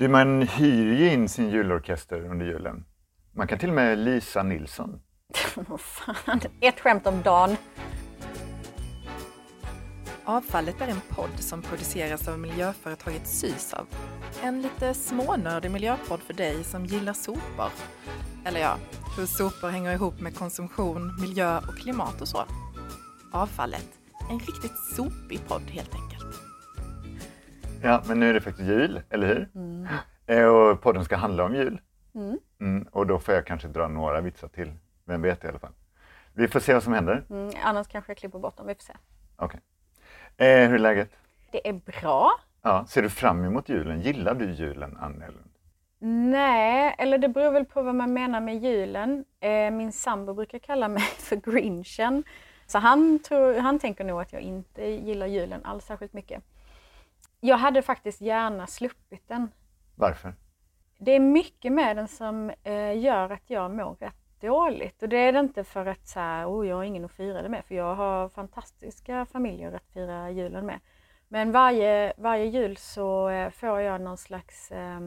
[0.00, 2.84] Du, man hyr ju in sin julorkester under julen.
[3.36, 5.00] Man kan till och med Lisa Nilsson.
[5.54, 7.56] Vad fan, ett skämt om dagen.
[10.24, 13.86] Avfallet är en podd som produceras av miljöföretaget Sysav.
[14.42, 17.70] En lite smånördig miljöpodd för dig som gillar sopor.
[18.44, 18.76] Eller ja,
[19.16, 22.44] hur sopor hänger ihop med konsumtion, miljö och klimat och så.
[23.32, 23.88] Avfallet,
[24.30, 26.19] en riktigt sopig podd helt enkelt.
[27.82, 29.48] Ja, men nu är det faktiskt jul, eller hur?
[30.26, 31.80] Eh, Och podden ska handla om jul.
[32.14, 32.38] Mm.
[32.60, 34.72] Mm, och då får jag kanske dra några vitsar till.
[35.04, 35.72] Vem vet i alla fall.
[36.32, 37.24] Vi får se vad som händer.
[37.30, 38.92] Mm, annars kanske jag klipper bort dem, vi får se.
[39.36, 39.60] Okej.
[40.36, 41.10] Eh, hur är läget?
[41.52, 42.30] Det är bra.
[42.62, 44.00] Ja, ser du fram emot julen?
[44.00, 45.48] Gillar du julen, Ann Ellen?
[46.30, 49.24] Nej, eller det beror väl på vad man menar med julen.
[49.40, 52.24] Eh, min sambo brukar kalla mig för grinchen.
[52.66, 56.42] Så han, tror, han tänker nog att jag inte gillar julen alls särskilt mycket.
[57.40, 59.48] Jag hade faktiskt gärna sluppit den.
[59.94, 60.34] Varför?
[60.98, 65.02] Det är mycket med den som eh, gör att jag mår rätt dåligt.
[65.02, 67.42] Och det är det inte för att så här, oh, jag har ingen att fira
[67.42, 70.80] det med, för jag har fantastiska familjer att fira julen med.
[71.28, 75.00] Men varje, varje jul så eh, får jag någon slags eh,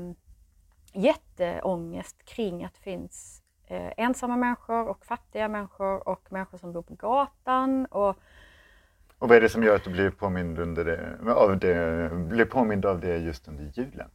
[0.94, 6.82] jätteångest kring att det finns eh, ensamma människor och fattiga människor och människor som bor
[6.82, 7.86] på gatan.
[7.86, 8.18] Och
[9.24, 12.46] Och vad är det som gör att du blir påmind, under det, av det, blir
[12.46, 14.10] påmind av det just under julen?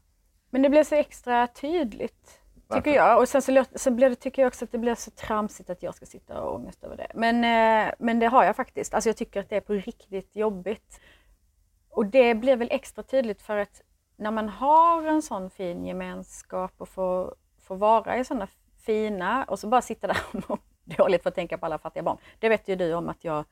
[0.51, 2.83] Men det blir så extra tydligt, Varför?
[2.83, 3.19] tycker jag.
[3.19, 5.83] Och sen så, så blir det, tycker jag också att det blir så tramsigt att
[5.83, 7.07] jag ska sitta och ångest över det.
[7.15, 8.95] Men, eh, men det har jag faktiskt.
[8.95, 11.01] Alltså jag tycker att det är på riktigt jobbigt.
[11.91, 13.83] Och det blir väl extra tydligt för att
[14.17, 18.49] när man har en sån fin gemenskap och får, får vara i sådana
[18.87, 22.03] fina och så bara sitta där och må dåligt för att tänka på alla fattiga
[22.03, 22.19] barn.
[22.39, 23.45] Det vet ju du om att jag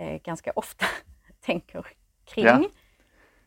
[0.00, 0.86] eh, ganska ofta
[1.40, 1.86] tänker
[2.24, 2.44] kring.
[2.44, 2.64] Ja.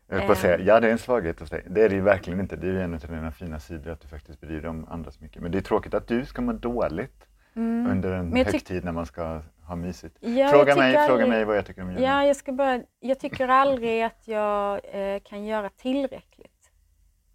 [0.08, 0.42] Jag på att Eh.
[0.42, 1.66] säga, ja det är en svaghet hos dig.
[1.70, 2.56] Det är det ju verkligen inte.
[2.56, 5.12] Det är ju en av dina fina sidor att du faktiskt bryr dig om andra
[5.12, 5.42] så mycket.
[5.42, 8.38] Men det är tråkigt att du ska må dåligt under en Mm.
[8.38, 10.18] Jag tyck- högtid när man ska ha mysigt.
[10.20, 12.03] Ja, fråga mig, tycker fråga aldrig- mig vad jag tycker om julen.
[12.03, 16.72] Ja, jag, ska bara, jag tycker aldrig att jag eh, kan göra tillräckligt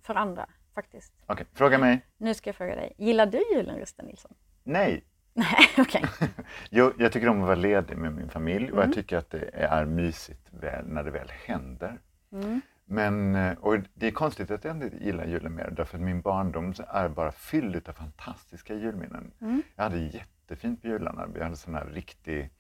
[0.03, 1.13] för andra faktiskt.
[1.27, 2.01] Okej, fråga mig.
[2.17, 4.35] Nu ska jag fråga dig, gillar du julen Rusta Nilsson?
[4.65, 5.05] Nej.
[5.39, 6.05] Nej, okej.
[6.71, 8.89] Jo, jag tycker om att vara ledig med min familj och Mm.
[8.89, 11.99] jag tycker att det är mysigt väl, när det väl händer.
[12.33, 12.61] Mm.
[12.85, 16.21] Men, eh, och det är konstigt att jag inte gillar julen mer därför att min
[16.21, 19.31] barndom är bara fylld av fantastiska julminnen.
[19.41, 19.63] Mm.
[19.77, 21.27] Jag hade jättefint på jularna.
[21.35, 22.51] Vi hade sån här riktig,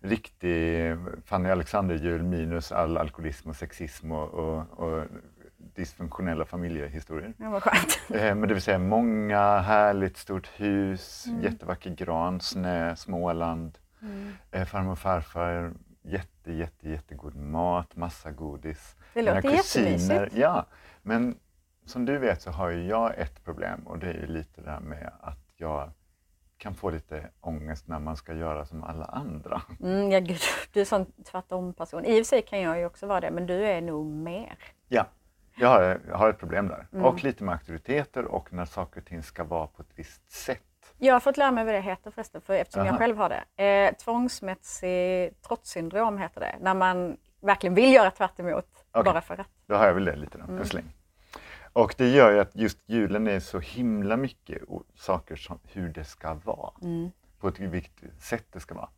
[0.00, 5.04] riktig Fanny Alexander-jul minus all alkoholism och sexism och, och, och
[5.74, 7.32] dysfunktionella familjehistorier.
[7.36, 8.00] Ja, vad skönt.
[8.10, 11.42] Eh, Men det vill säga många härligt stort hus, Mm.
[11.42, 13.78] jättevacker gran, snö, Småland.
[14.50, 15.72] Eh, farmor och farfar,
[16.02, 18.96] jätte, jätte, jättegod mat, massa godis.
[19.14, 20.36] Det Mina låter jättemysigt.
[20.36, 20.66] Ja,
[21.02, 21.36] men
[21.86, 24.70] som du vet så har ju jag ett problem och det är ju lite det
[24.70, 25.90] här med att jag
[26.58, 29.62] kan få lite ångest när man ska göra som alla andra.
[29.80, 30.40] Mm, ja, gud,
[30.72, 32.04] du är en sån tvärtom person.
[32.04, 34.58] I och för sig kan jag ju också vara det, men du är nog mer.
[34.88, 35.06] Ja,
[35.56, 36.86] jag har, jag har ett problem där.
[36.92, 37.04] Mm.
[37.04, 40.62] Och lite med auktoriteter och när saker och ting ska vara på ett visst sätt.
[40.98, 42.98] Jag har fått lära mig vad det heter förresten, för eftersom jag Aha.
[42.98, 43.64] själv har det.
[43.64, 49.04] Eh, tvångsmässig trotssyndrom heter det, när man verkligen vill göra tvärt emot Okej.
[49.04, 49.46] bara för att.
[49.66, 50.64] Då har jag väl det lite då, Mm.
[50.64, 50.84] släng.
[51.72, 54.62] Och det gör ju att just julen är så himla mycket
[54.94, 56.72] saker som hur det ska vara.
[56.82, 57.10] Mm.
[57.40, 58.88] På ett viktigt sätt det ska vara.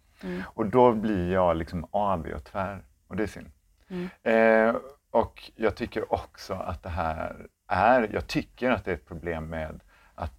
[0.45, 3.51] Och då blir jag liksom avig och tvär och det är synd.
[3.89, 4.09] Mm.
[4.23, 4.77] Eh,
[5.15, 9.47] och jag tycker också att det här är, jag tycker att det är ett problem
[9.47, 9.81] med
[10.15, 10.33] att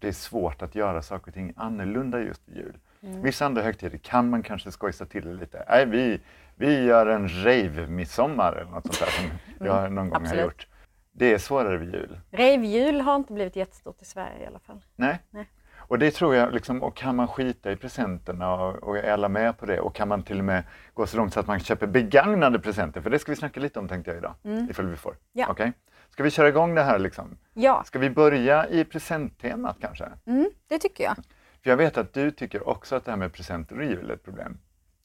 [0.00, 2.76] det är svårt att göra saker och ting annorlunda just i jul.
[3.02, 3.22] Mm.
[3.22, 5.64] Vissa andra högtider kan man kanske skojsa till det lite.
[5.68, 6.20] Nej, vi,
[6.54, 9.28] vi gör en rave-midsommar eller något sånt där
[9.58, 10.22] som jag någon gång har Mm.
[10.22, 10.44] absolut.
[10.44, 10.66] gjort.
[11.12, 12.20] Det är svårare vid jul.
[12.30, 14.84] Rejvjul har inte blivit jättestort i Sverige i alla fall.
[14.96, 15.18] Nej.
[15.30, 15.48] Nej.
[15.88, 19.28] Och det tror jag, liksom, och kan man skita i presenterna och, och är alla
[19.28, 20.62] med på det och kan man till och med
[20.94, 23.78] gå så långt så att man köper begagnade presenter, för det ska vi snacka lite
[23.78, 24.34] om tänkte jag idag,
[24.70, 25.10] ifall vi får.
[25.10, 25.20] Mm.
[25.32, 25.46] Ja.
[25.50, 25.72] Okej?
[26.10, 27.38] Ska vi köra igång det här liksom?
[27.54, 30.08] Ja, Ska vi börja i presenttemat kanske?
[30.26, 31.16] mm, det tycker jag.
[31.62, 34.14] För jag vet att du tycker också att det här med presenter och jul är
[34.14, 34.58] ett problem.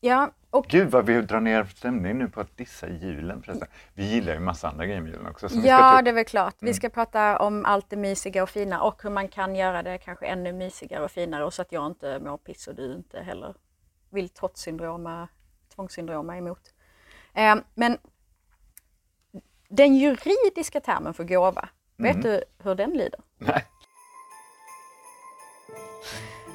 [0.05, 3.67] Ja, och Gud vad vi drar ner stämningen nu på att dissa julen förresten.
[3.93, 5.47] Vi gillar ju massa andra grejer med julen också.
[5.47, 6.05] ja, upp.
[6.05, 6.61] det är väl klart.
[6.61, 6.69] Mm.
[6.69, 9.97] Vi ska prata om allt det mysiga och fina och hur man kan göra det
[9.97, 13.19] kanske ännu mysigare och finare och så att jag inte mår piss och du inte
[13.19, 13.55] heller
[14.09, 15.27] vill trotssyndroma,
[15.75, 16.73] tvångssyndroma emot.
[17.33, 17.97] Eh, men
[19.69, 23.19] den juridiska termen för gåva, vet du hur den lyder?
[23.37, 23.65] Nej.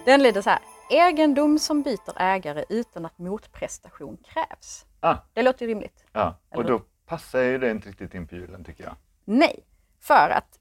[0.05, 0.78] Den lyder så här.
[0.91, 4.87] Egendom som byter ägare utan att motprestation krävs.
[5.01, 6.05] Ah, Det låter ju rimligt.
[6.13, 6.39] ja.
[6.49, 8.95] Och då passar ju det inte riktigt in på julen tycker jag.
[9.25, 9.65] Nej,
[10.01, 10.59] för att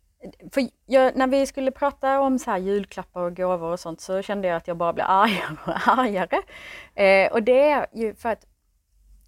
[0.54, 4.22] för jag, när vi skulle prata om så här julklappar och gåvor och sånt så
[4.22, 6.42] kände jag att jag bara blev argare och argare.
[6.96, 8.46] Eh, och det är ju för att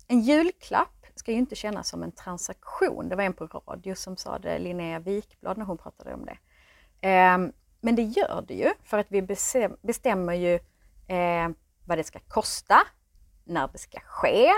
[0.08, 3.10] en julklapp ska ju inte kännas som en transaktion.
[3.10, 6.38] Det var en på radio som sa det, Linnea Wikblad, när hon pratade om det.
[7.10, 7.38] Eh,
[7.82, 9.22] men det gör det ju, för att vi
[9.82, 10.60] bestämmer ju
[11.10, 11.50] eh,
[11.86, 12.80] vad det ska kosta,
[13.44, 14.50] när det ska ske.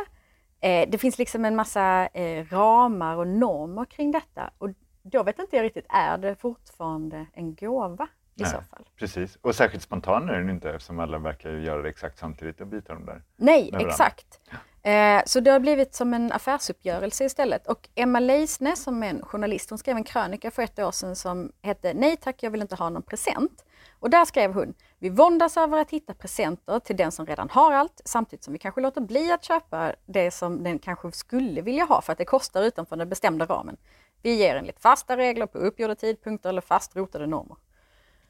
[0.61, 4.53] Eh, det finns liksom en massa eh, ramar och normer kring detta.
[4.57, 4.69] Och
[5.03, 8.85] då vet inte jag riktigt, är det fortfarande en gåva i Nej, så fall?
[8.95, 12.67] Precis, och särskilt spontan är den inte eftersom alla verkar göra det exakt samtidigt och
[12.67, 13.23] byta dem där.
[13.35, 14.39] Nej, exakt.
[14.83, 17.67] Eh, så det har blivit som en affärsuppgörelse istället.
[17.67, 21.15] Och Emma Leisner som är en journalist, hon skrev en krönika för ett år sedan
[21.15, 23.65] som hette Nej tack, jag vill inte ha någon present.
[24.01, 27.71] Och där skrev hon, vi våndas över att hitta presenter till den som redan har
[27.71, 31.83] allt, samtidigt som vi kanske låter bli att köpa det som den kanske skulle vilja
[31.83, 33.77] ha för att det kostar utanför den bestämda ramen.
[34.21, 37.57] Vi ger enligt fasta regler på uppgjorda tidpunkter eller fast rotade normer.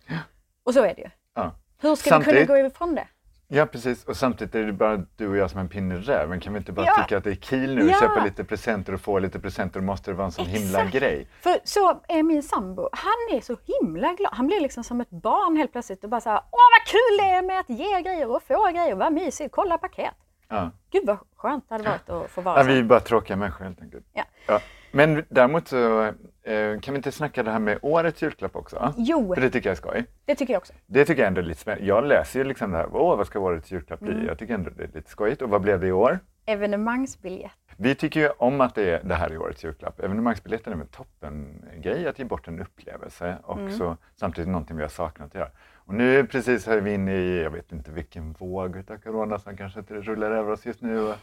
[0.05, 0.17] Ja.
[0.63, 1.09] Och så är det ju.
[1.33, 1.55] Ja.
[1.77, 2.41] Hur ska Samtidigt...
[2.41, 3.07] vi kunna gå ifrån det?
[3.53, 6.39] Ja precis, och samtidigt är det bara du och jag som en pinne i räven.
[6.39, 7.03] Kan vi inte bara ja.
[7.03, 7.99] tycka att det är kul nu ja.
[7.99, 10.63] köpa lite presenter och få lite presenter och måste det vara en sån Exakt.
[10.63, 11.27] himla grej?
[11.41, 14.33] För så är min sambo, han är så himla glad.
[14.33, 17.31] Han blir liksom som ett barn helt plötsligt och bara såhär, åh vad kul det
[17.31, 20.13] är med att ge grejer och få grejer, vad mysigt, kolla paket.
[20.47, 20.71] Ja.
[20.91, 22.69] Gud vad skönt det hade varit att få vara ja, så.
[22.69, 24.05] Vi är bara tråkiga människor helt enkelt.
[24.47, 24.59] Ja.
[24.91, 26.03] Men däremot så
[26.43, 28.93] eh, kan vi inte snacka det här med årets julklapp också?
[28.97, 29.33] Jo!
[29.33, 30.05] För det tycker jag är skoj.
[30.25, 30.73] Det tycker jag också.
[30.85, 31.85] Det tycker jag ändå är lite spännande.
[31.85, 34.13] Jag läser ju liksom det här, åh vad ska årets julklapp bli?
[34.13, 34.25] Mm.
[34.25, 35.41] Jag tycker ändå det är lite skojigt.
[35.41, 36.19] Och vad blev det i år?
[36.45, 37.51] Evenemangsbiljett.
[37.77, 39.99] Vi tycker ju om att det, är, det här är årets julklapp.
[39.99, 43.95] Evenemangsbiljetten är en toppen grej att ge bort en upplevelse och mm.
[44.15, 45.49] samtidigt någonting vi har saknat att göra.
[45.73, 49.57] Och nu precis är vi inne i, jag vet inte vilken våg av corona som
[49.57, 51.13] kanske inte rullar över oss just nu.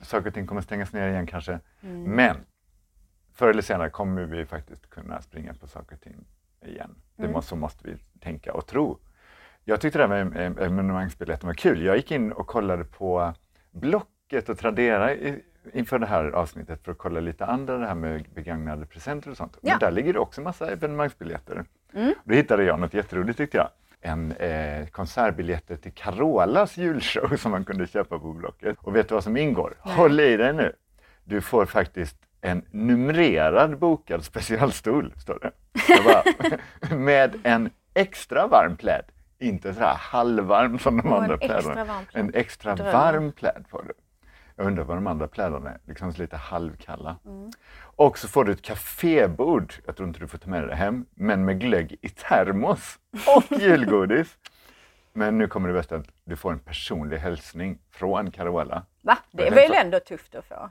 [0.00, 1.58] Saker och ting kommer stängas ner igen kanske.
[1.82, 2.02] Mm.
[2.02, 2.36] Men
[3.40, 6.24] förr eller senare kommer vi faktiskt kunna springa på saker och ting
[6.64, 6.94] igen.
[7.16, 7.32] Det mm.
[7.32, 8.98] måste, så måste vi tänka och tro.
[9.64, 11.82] Jag tyckte det här med evenemangsbiljetten var kul.
[11.82, 13.34] Jag gick in och kollade på
[13.70, 15.10] Blocket och Tradera
[15.72, 19.36] inför det här avsnittet för att kolla lite andra, det här med begagnade presenter och
[19.36, 19.58] sånt.
[19.60, 19.72] Ja.
[19.72, 21.64] Men där ligger det också massa evenemangsbiljetter.
[21.94, 22.14] Mm.
[22.24, 23.68] Då hittade jag något jätteroligt tyckte jag.
[24.00, 28.76] En eh, konsertbiljetter till Carolas julshow som man kunde köpa på Blocket.
[28.80, 29.74] Och vet du vad som ingår?
[29.78, 30.72] Håll i dig nu!
[31.24, 35.52] Du får faktiskt en numrerad bokad specialstol, står det.
[36.04, 39.04] Bara, med en extra varm pläd.
[39.38, 42.04] Inte så här halvvarm som de och andra plädarna.
[42.12, 43.92] En extra varm pläd får du.
[44.56, 47.16] Jag undrar vad de andra plädarna är, liksom lite halvkalla.
[47.26, 47.50] Mm.
[47.96, 50.74] Och så får du ett kafébord, jag tror inte du får ta med dig det
[50.74, 52.98] hem, men med glögg i termos
[53.36, 54.38] och julgodis.
[55.12, 58.86] Men nu kommer det bästa, du får en personlig hälsning från Carola.
[59.02, 59.18] Va?
[59.30, 60.70] Det är väl ändå tufft att få?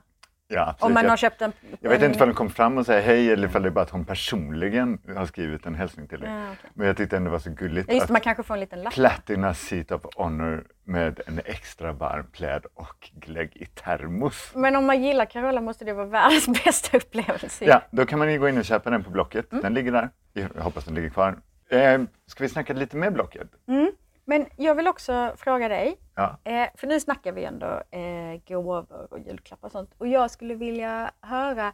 [0.52, 1.52] Ja, Om man har köpt en...
[1.80, 3.84] Jag vet inte om de kom fram och säger hej eller om det är bara
[3.84, 6.30] att hon personligen har skrivit en hälsning till dig.
[6.30, 6.70] Ja, okay.
[6.74, 7.92] Men jag tyckte ändå det var så gulligt.
[7.92, 8.92] Just, man kanske får en liten lapp.
[8.92, 14.52] Platina Seat of Honor med en extra varm pläd och glögg i termos.
[14.54, 17.64] Men om man gillar Carola måste det vara världens bästa upplevelse.
[17.64, 19.52] Ja, då kan man ju gå in och köpa den på Blocket.
[19.52, 19.62] Mm.
[19.62, 20.08] Den ligger där.
[20.32, 21.38] Jag hoppas den ligger kvar.
[21.68, 23.48] Eh, ska vi snacka lite mer Blocket?
[23.68, 23.90] Mm.
[24.30, 26.38] Men jag vill också fråga dig, ja.
[26.44, 29.94] eh, för nu snackar vi ändå eh, gåvor och julklappar och sånt.
[29.98, 31.72] Och jag skulle vilja höra,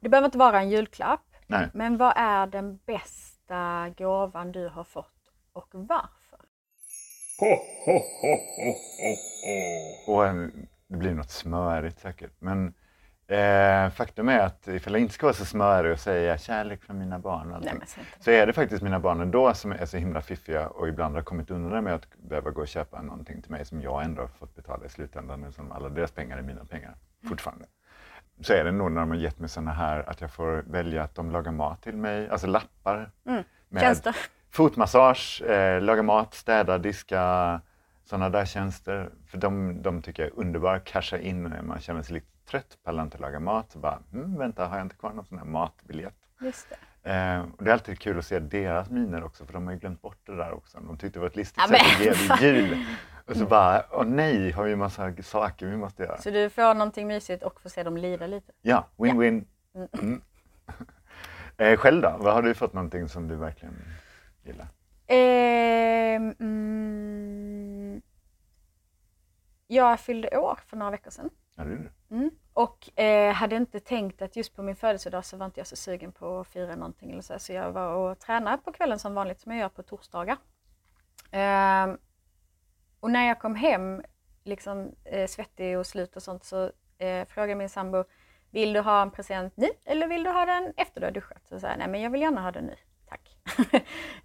[0.00, 1.68] det behöver inte vara en julklapp, Nej.
[1.74, 6.40] men vad är den bästa gåvan du har fått och varför?
[7.40, 7.98] Ho, ho,
[10.06, 10.24] ho, och
[10.88, 12.74] det blir något smörigt säkert, men
[13.26, 16.98] Eh, faktum är att ifall jag inte ska vara så smörig och säga kärlek från
[16.98, 17.74] mina barn Nej,
[18.20, 21.22] så är det faktiskt mina barn ändå som är så himla fiffiga och ibland har
[21.22, 24.28] kommit undan med att behöva gå och köpa någonting till mig som jag ändå har
[24.28, 26.96] fått betala i slutändan som alla deras pengar är mina pengar
[27.28, 27.64] fortfarande.
[28.40, 31.02] Så är det nog när de har gett mig sådana här att jag får välja
[31.02, 33.10] att de lagar mat till mig, alltså lappar.
[33.26, 33.44] Mm.
[33.68, 34.16] Med Tjänster.
[34.50, 37.60] Fotmassage, eh, laga mat, städa, diska,
[38.04, 39.10] sådana där tjänster.
[39.26, 42.78] För de, de tycker jag är underbara, casha in när man känner sig lite trött,
[42.82, 43.72] pallar inte laga mat.
[43.72, 46.28] Så bara, mm, vänta, har jag inte kvar någon sån här matbiljett?
[46.40, 47.10] Just det.
[47.10, 49.78] Eh, och det är alltid kul att se deras miner också, för de har ju
[49.78, 50.80] glömt bort det där också.
[50.80, 52.86] De tyckte det var ett listigt sätt att ge det jul.
[53.26, 56.18] Och så bara, åh nej, har vi en massa saker vi måste göra.
[56.18, 58.52] Så du får någonting mysigt och får se dem lida lite?
[58.62, 59.44] Ja, win-win.
[59.72, 59.80] Ja.
[59.80, 59.88] Mm.
[60.02, 60.22] mm.
[61.72, 62.16] eh, själv då?
[62.18, 63.74] Vad har du fått någonting som du verkligen
[64.42, 64.66] gillar?
[65.06, 68.02] Eh, mm,
[69.66, 71.30] jag fyllde år för några veckor sedan.
[71.54, 72.30] Ja, det är Mm.
[72.52, 75.76] Och eh, hade inte tänkt att just på min födelsedag så var inte jag så
[75.76, 77.10] sugen på att fira någonting.
[77.10, 79.82] Eller så, så jag var och tränade på kvällen som vanligt som jag gör på
[79.82, 80.36] torsdagar.
[81.30, 81.94] Eh,
[83.00, 84.02] och när jag kom hem,
[84.44, 88.04] liksom eh, svettig och slut och sånt, så eh, frågade min sambo
[88.50, 91.46] vill du ha en present nu eller vill du ha den efter du har duschat?
[91.48, 93.38] Så sa jag, nej men jag vill gärna ha den nu, tack.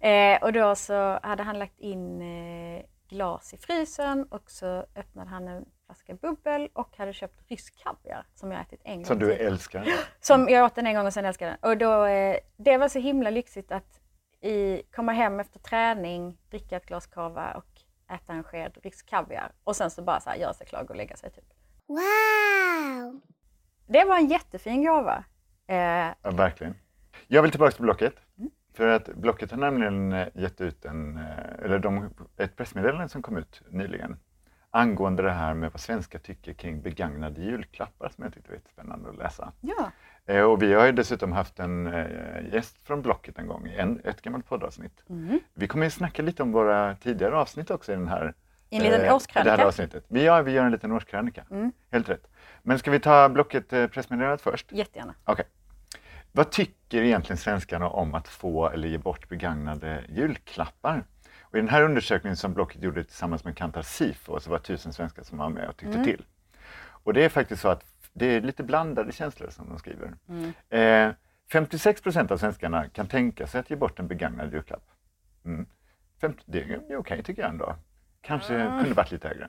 [0.00, 5.30] eh, och då så hade han lagt in eh, glas i frysen och så öppnade
[5.30, 9.18] han en flaska bubbel och hade köpt rysk kaviar som jag ätit en gång Som
[9.18, 9.86] du älskar.
[10.20, 11.70] Som jag åt den en gång och sen älskade den.
[11.70, 14.00] Och då, eh, det var så himla lyxigt att
[14.40, 17.80] i, komma hem efter träning, dricka ett glas kava och
[18.14, 19.52] äta en sked rysk kaviar.
[19.64, 21.30] Och sen så bara så här, göra sig klar och lägga sig.
[21.30, 21.44] Typ.
[21.86, 23.20] Wow!
[23.86, 25.24] Det var en jättefin gåva.
[25.66, 25.76] Eh,
[26.22, 26.74] Ja, verkligen.
[27.26, 28.14] Jag vill tillbaka till Blocket.
[28.38, 28.50] Mm.
[28.74, 33.22] För att Blocket har nämligen eh, gett ut en, eh, eller de, ett pressmeddelande som
[33.22, 34.18] kom ut nyligen
[34.70, 39.08] angående det här med vad svenskar tycker kring begagnade julklappar som jag tyckte var jättespännande
[39.10, 39.52] att läsa.
[39.60, 39.90] ja.
[40.26, 42.06] Eh, Och vi har ju dessutom haft en eh,
[42.52, 45.04] gäst från Blocket en gång en, ett gammalt poddavsnitt.
[45.08, 45.40] Mm.
[45.54, 48.34] Vi kommer ju snacka lite om våra tidigare avsnitt också i den här
[48.70, 49.50] I en liten eh, årskrönika.
[49.50, 50.04] Det här avsnittet.
[50.08, 51.44] Vi, ja, vi gör en liten årskrönika.
[51.50, 51.72] Mm.
[51.90, 52.26] Helt rätt.
[52.62, 54.72] Men ska vi ta Blocket eh, pressmeddelandet först?
[54.72, 55.14] Jättegärna.
[55.24, 55.44] Okej.
[56.32, 61.04] Vad tycker egentligen svenskarna om att få eller ge bort begagnade julklappar?
[61.50, 64.92] Och I den här undersökningen som Blocket gjorde tillsammans med Kantar Sifo så var tusen
[64.92, 66.24] svenskar som var med och tyckte till.
[66.80, 70.14] Och det är faktiskt så att det är lite blandade känslor som de skriver.
[70.68, 71.12] Eh,
[71.52, 74.90] 56 procent av svenskarna kan tänka sig att ge bort en begagnad julklapp.
[75.44, 75.66] Mm.
[76.20, 77.76] 50, det är okej tycker jag ändå.
[78.22, 79.48] Kanske kunde varit lite högre.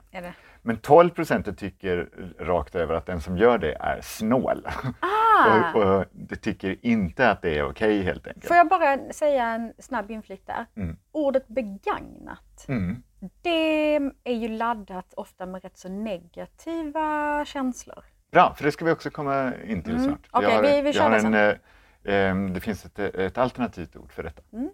[0.62, 2.10] Men 12 procent tycker
[2.40, 4.68] rakt över att den som gör det är snål.
[5.00, 5.72] Ah!
[5.76, 8.46] och, och det tycker inte att det är okej helt enkelt.
[8.48, 10.66] Får jag bara säga en snabb inflick där?
[10.76, 10.98] Mm.
[11.12, 13.04] Ordet begagnat, Mm.
[13.42, 18.04] det är ju laddat ofta med rätt så negativa känslor.
[18.32, 20.04] Bra, för det ska vi också komma in till Mm.
[20.06, 20.28] snart.
[20.44, 21.34] Jag har- vi- vi kör det en, sen.
[21.34, 24.42] eh, eh, Det finns ett, ett alternativt ord för detta.
[24.54, 24.70] Mm.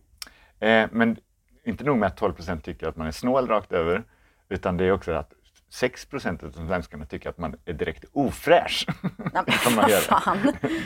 [0.60, 1.18] Eh, men
[1.68, 4.04] inte nog med att 12 procent tycker att man är snål rakt över,
[4.50, 5.34] utan det är också att
[5.70, 8.88] 6 procent av svenskarna tycker att man är direkt ofräsch.
[9.34, 10.02] Nej, Som man gör.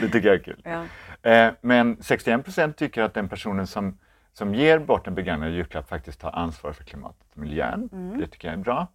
[0.00, 0.62] det tycker jag är kul.
[0.64, 0.84] Ja.
[1.30, 3.98] Eh, men 61 procent tycker att den personen som,
[4.32, 7.88] som ger bort en begagnad julklapp faktiskt tar ansvar för klimatet och miljön.
[7.92, 8.20] Mm.
[8.20, 8.86] Det tycker jag är bra.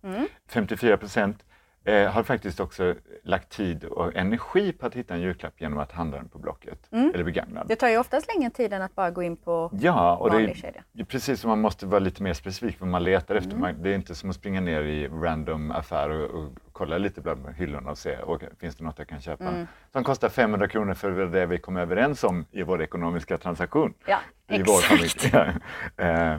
[0.47, 1.45] 54 procent
[1.83, 5.91] eh, har faktiskt också lagt tid och energi på att hitta en julklapp genom att
[5.91, 7.67] handla den på Blocket, eller begagnad.
[7.67, 10.33] Det tar ju oftast längre tid än att bara gå in på Ja, och det
[10.35, 10.83] vanlig är, kedja.
[10.91, 13.49] det är precis som man måste vara lite mer specifik vad man letar efter.
[13.51, 13.61] Mm.
[13.61, 17.21] Man, det är inte som att springa ner i random affär och, och kolla lite
[17.21, 19.47] bland hyllorna och se, och, finns det något jag kan köpa?
[19.47, 19.67] Mm.
[19.91, 23.93] Som kostar 500 kronor för det vi kom överens om i vår ekonomiska transaktion.
[24.05, 25.21] Ja, I vår exakt.
[25.21, 25.53] familj.
[25.97, 26.03] Ja.
[26.03, 26.37] Eh,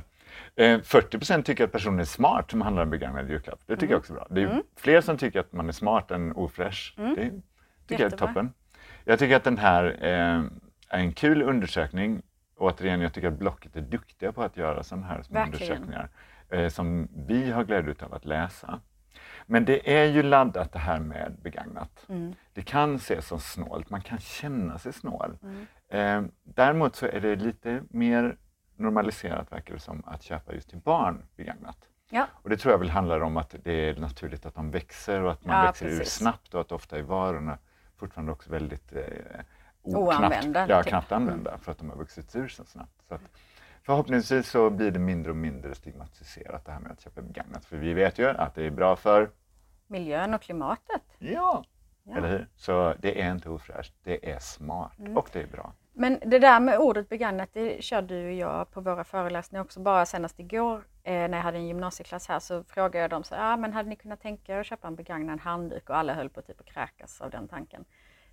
[0.56, 3.60] eh, 40 procent tycker att personen är smart som handlar en begagnad julklapp.
[3.66, 3.90] Det tycker Mm.
[3.92, 4.26] jag också är bra.
[4.30, 6.94] Det är ju fler som tycker att man är smart än ofräsch.
[6.96, 7.42] Det tycker jag är Mm.
[7.88, 8.26] Jättebra.
[8.26, 8.52] toppen.
[9.08, 10.44] Jag tycker att den här eh,
[10.88, 12.22] är en kul undersökning.
[12.56, 16.08] Återigen, jag tycker att Blocket är duktiga på att göra sådana här små undersökningar
[16.50, 18.80] eh, som vi har glädje av att läsa.
[19.46, 22.06] Men det är ju laddat det här med begagnat.
[22.08, 22.34] Mm.
[22.52, 25.38] Det kan ses som snålt, man kan känna sig snål.
[25.42, 25.66] Mm.
[25.88, 28.36] Eh, däremot så är det lite mer
[28.76, 31.78] normaliserat verkar det som att köpa just till barn begagnat.
[32.10, 32.26] Ja.
[32.32, 35.32] Och det tror jag väl handlar om att det är naturligt att de växer och
[35.32, 36.14] att man Ja, växer ur precis.
[36.14, 37.58] snabbt och att ofta är varorna
[37.98, 39.02] fortfarande också väldigt eh,
[39.82, 43.02] Oanvända, ja, knappt använda för att de har vuxit ur så snabbt.
[43.08, 43.20] Så att,
[43.82, 47.64] förhoppningsvis så blir det mindre och mindre stigmatiserat det här med att köpa begagnat.
[47.64, 49.30] För vi vet ju att det är bra för,
[49.86, 51.02] Miljön och klimatet.
[51.18, 51.64] ja,
[52.02, 52.16] Ja.
[52.16, 52.46] eller hur?
[52.56, 55.16] Så det är inte ofräscht, det är smart Mm.
[55.16, 55.72] och det är bra.
[56.00, 59.80] Men det där med ordet begagnat, det körde ju jag på våra föreläsningar också.
[59.80, 63.34] Bara senast igår eh, när jag hade en gymnasieklass här så frågade jag dem så
[63.34, 65.90] här, ah, men hade ni kunnat tänka er att köpa en begagnad handduk?
[65.90, 67.84] Och alla höll på typ att kräkas av den tanken.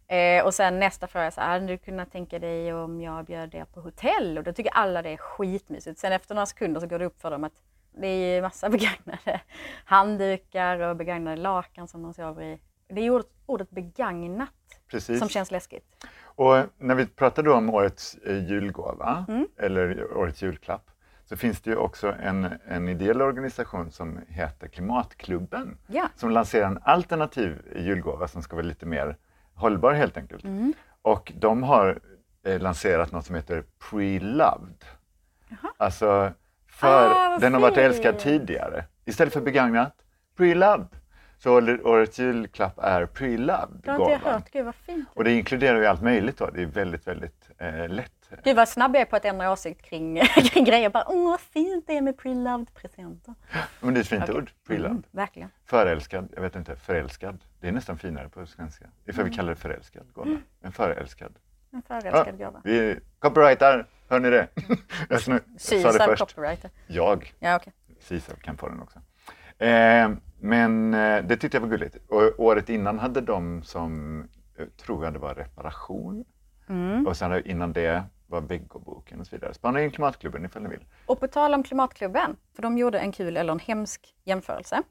[0.08, 3.66] Eh, och sen nästa fråga, så hade du kunnat tänka dig om jag bjöd er
[3.66, 4.38] på hotell?
[4.38, 6.00] Och då tycker alla det är skitmysigt.
[6.00, 8.70] Sen efter några sekunder så går det upp för dem att det är ju massa
[8.76, 9.42] begagnade
[9.86, 12.60] handdukar och begagnade lakan som de sover i.
[12.88, 14.50] Det är ordet, ordet begagnat
[14.96, 15.20] Precis.
[15.20, 15.84] som känns läskigt.
[16.24, 19.48] Och när vi pratar då om årets eh, julgåva Mm.
[19.58, 20.92] eller årets julklapp
[21.26, 26.10] så finns det ju också en, en ideell organisation som heter Klimatklubben Ja.
[26.16, 29.18] som lanserar en alternativ julgåva som ska vara lite mer
[29.54, 30.44] hållbar helt enkelt.
[30.44, 30.74] Mm.
[31.02, 32.00] Och de har
[32.46, 34.84] eh, lanserat något som heter Pre-Loved.
[35.78, 36.32] Alltså,
[36.68, 38.86] för Ah, den har varit älskad tidigare.
[39.06, 39.94] Istället för begagnat,
[40.38, 40.88] Pre-Loved.
[41.38, 41.52] Så
[41.84, 44.52] årets julklapp är Pre-Loved Det har inte jag hört.
[44.52, 45.10] Gud vad fint.
[45.14, 46.50] Och det inkluderar ju allt möjligt då.
[46.50, 48.12] Det är väldigt, väldigt eh, lätt.
[48.44, 50.90] Gud vad snabb jag är på att ändra åsikt kring, kring grejer.
[50.90, 53.34] Bara, Åh, vad fint det är med pre-loved presenter.
[53.80, 54.36] Men det är ett fint Okej.
[54.36, 54.86] ord, pre-loved.
[54.86, 55.50] Mm, verkligen.
[55.66, 57.40] Förälskad, jag vet inte, förälskad.
[57.60, 58.86] Det är nästan finare på svenska.
[59.06, 59.30] Ifall Mm.
[59.32, 60.38] vi kallar det förälskad gåva.
[60.62, 61.34] En förälskad.
[61.72, 62.62] En förälskad gåva.
[62.64, 64.48] vi copyrightar, hör ni det?
[65.10, 66.20] jag snu- sa det först.
[66.36, 66.72] copywriter.
[66.88, 67.74] Jag, Ja, okej.
[68.00, 69.00] Sisav kan få den också.
[69.58, 71.98] Eh, men eh, det tyckte jag var gulligt.
[72.10, 74.20] Och året innan hade de som
[74.58, 76.26] eh, tror jag det var reparation.
[76.70, 77.08] Mm.
[77.08, 79.54] Och sen innan det var Veggoboken och så vidare.
[79.54, 80.86] Spana in Klimatklubben ifall ni vill.
[81.06, 84.82] Och på tal om Klimatklubben, för de gjorde en kul eller en hemsk jämförelse.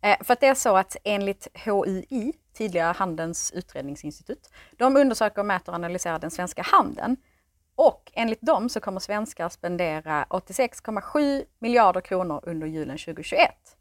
[0.00, 5.72] Eh, för att det är så att enligt HUI, tidigare Handelns utredningsinstitut, de undersöker, mäter
[5.72, 7.16] och analyserar den svenska handeln.
[7.74, 13.77] Och enligt dem så kommer svenskar spendera 86,7 miljarder kronor under julen 2021.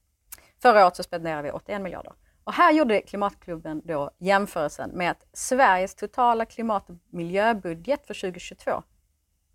[0.61, 2.13] Förra året så spenderade vi 81 miljarder.
[2.43, 8.83] Och här gjorde Klimatklubben då jämförelsen med att Sveriges totala klimat och miljöbudget för 2022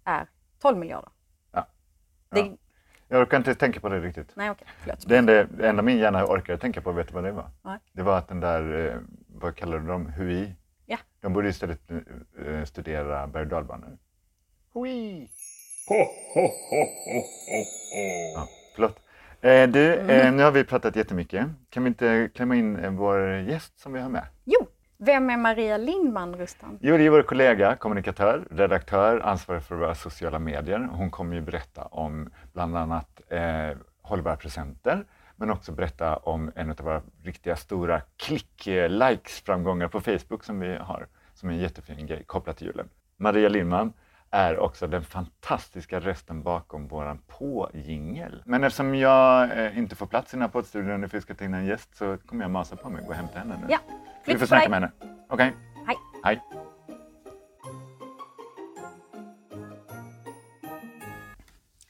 [0.04, 0.26] är
[0.58, 1.10] 12 miljarder.
[1.52, 1.66] Ja.
[2.30, 2.56] Det, Ja.
[3.18, 4.36] Jag kan inte tänka på det riktigt.
[4.36, 5.08] Nej, förlåt.
[5.08, 7.50] Det enda, det enda min hjärna orkade tänka på, vet du vad det var?
[7.62, 7.78] Nej.
[7.92, 8.96] Det var att den där, eh,
[9.28, 10.54] vad kallar du dem, HUI?
[10.86, 10.98] Ja.
[11.20, 13.98] De borde istället eh, studera berg och dalbanor.
[14.74, 15.30] HUI!
[18.34, 19.00] Ja, förlåt.
[19.44, 20.10] Eh, du, Mm.
[20.10, 21.46] eh, nu har vi pratat jättemycket.
[21.70, 24.24] Kan vi inte klämma in eh, vår gäst som vi har med?
[24.44, 24.66] Jo,
[24.98, 26.78] vem är Maria Lindman Rustan?
[26.80, 30.88] Jo, det är vår kollega, kommunikatör, redaktör, ansvarig för våra sociala medier.
[30.92, 35.04] Hon kommer ju berätta om bland annat eh, hållbara presenter,
[35.36, 41.06] men också berätta om en av våra riktiga stora klick-likes-framgångar på Facebook som vi har,
[41.34, 42.88] som är en jättefin grej kopplat till julen.
[43.16, 43.92] Maria Lindman
[44.32, 48.42] är också den fantastiska rösten bakom våran på-jingel.
[48.46, 51.44] Men eftersom jag eh, inte får plats i den här poddstudion när vi ska ta
[51.44, 53.66] in en gäst så kommer jag masa på mig och gå och hämta henne nu.
[53.68, 54.92] Ja, vi flytt får snacka med henne.
[55.28, 55.52] Okej?
[55.86, 55.96] Hej.
[56.24, 56.42] Hej.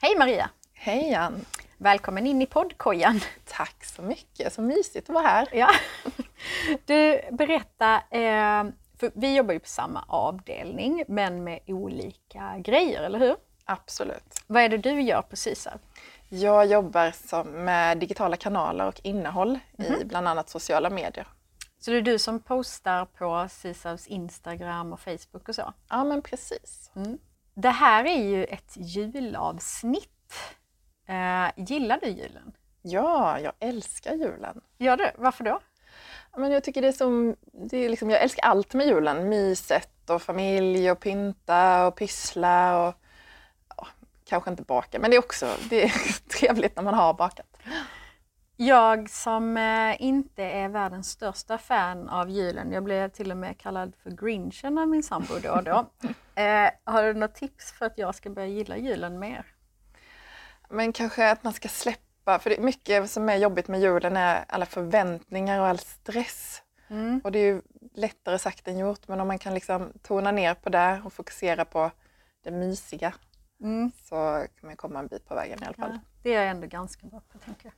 [0.00, 0.50] Hej Maria!
[0.72, 1.44] Hej Ann!
[1.78, 3.20] Välkommen in i poddkojan.
[3.44, 5.48] Tack så mycket, så mysigt att vara här.
[5.52, 5.68] Ja.
[6.86, 8.64] Du, berätta, eh,
[9.02, 13.36] för vi jobbar ju på samma avdelning men med olika grejer, eller hur?
[13.64, 14.42] Absolut.
[14.46, 15.78] Vad är det du gör på Sysav?
[16.28, 21.26] Jag jobbar som med digitala kanaler och innehåll i bland annat sociala medier.
[21.78, 25.72] Så det är du som postar på Sysavs Instagram och Facebook och så?
[25.88, 26.90] Ja, men precis.
[27.54, 30.34] Det här är ju ett julavsnitt.
[31.06, 32.52] Eh, gillar du julen?
[32.82, 34.60] Ja, jag älskar julen.
[34.78, 35.10] Gör du?
[35.18, 35.60] Varför då?
[36.36, 39.28] Men jag tycker det är som, det är liksom, jag älskar allt med julen.
[39.28, 42.94] Myset och familj och pynta och pyssla och
[43.76, 43.86] ja,
[44.24, 45.92] kanske inte baka, men det är också det är
[46.38, 47.56] trevligt när man har bakat.
[48.56, 53.58] Jag som eh, inte är världens största fan av julen, jag blir till och med
[53.58, 55.86] kallad för grinchen av min sambo då och då.
[56.34, 59.46] Eh, har du något tips för att jag ska börja gilla julen mer?
[60.68, 64.16] Men kanske att man ska släppa, för det är mycket som är jobbigt med julen
[64.16, 66.62] är alla förväntningar och all stress.
[66.88, 67.20] Mm.
[67.24, 67.62] Och det är ju
[67.94, 71.64] lättare sagt än gjort, men om man kan liksom tona ner på det och fokusera
[71.64, 71.90] på
[72.44, 73.14] det mysiga
[73.62, 73.90] Mm.
[74.04, 75.90] så kan man komma en bit på vägen i alla fall.
[75.92, 77.72] Ja, det är jag ändå ganska bra på, tänker jag.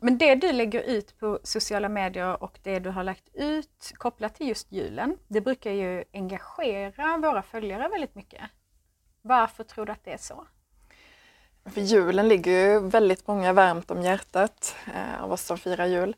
[0.00, 4.34] Men det du lägger ut på sociala medier och det du har lagt ut kopplat
[4.34, 8.42] till just julen, det brukar ju engagera våra följare väldigt mycket.
[9.22, 10.46] Varför tror du att det är så?
[11.72, 16.16] För julen ligger ju väldigt många varmt om hjärtat eh, av oss som firar jul.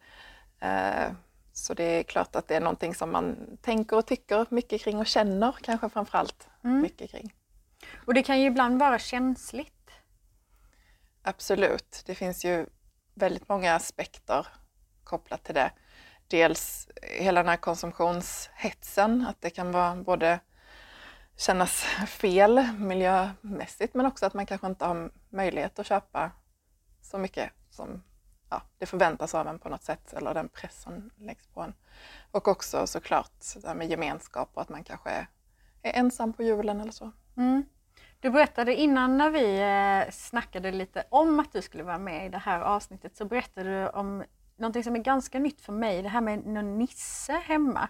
[0.60, 1.12] Eh,
[1.52, 4.98] så det är klart att det är någonting som man tänker och tycker mycket kring
[4.98, 6.80] och känner kanske framförallt Mm.
[6.80, 7.34] mycket kring.
[8.06, 9.90] Och det kan ju ibland vara känsligt.
[11.22, 12.66] Absolut, det finns ju
[13.14, 14.46] väldigt många aspekter
[15.04, 15.70] kopplat till det.
[16.28, 20.40] Dels hela den här konsumtionshetsen, att det kan vara både
[21.36, 26.30] kännas fel miljömässigt men också att man kanske inte har möjlighet att köpa
[27.02, 28.02] så mycket som
[28.50, 31.74] ja, det förväntas av en på något sätt eller den pressen läggs på en.
[32.30, 35.26] Och också såklart det här med gemenskap och att man kanske är,
[35.82, 37.10] är ensam på julen eller så.
[37.36, 37.64] Mm.
[38.20, 42.28] Du berättade innan när vi eh, snackade lite om att du skulle vara med i
[42.28, 44.24] det här avsnittet så berättade du om
[44.56, 47.88] någonting som är ganska nytt för mig, det här med någon nisse hemma.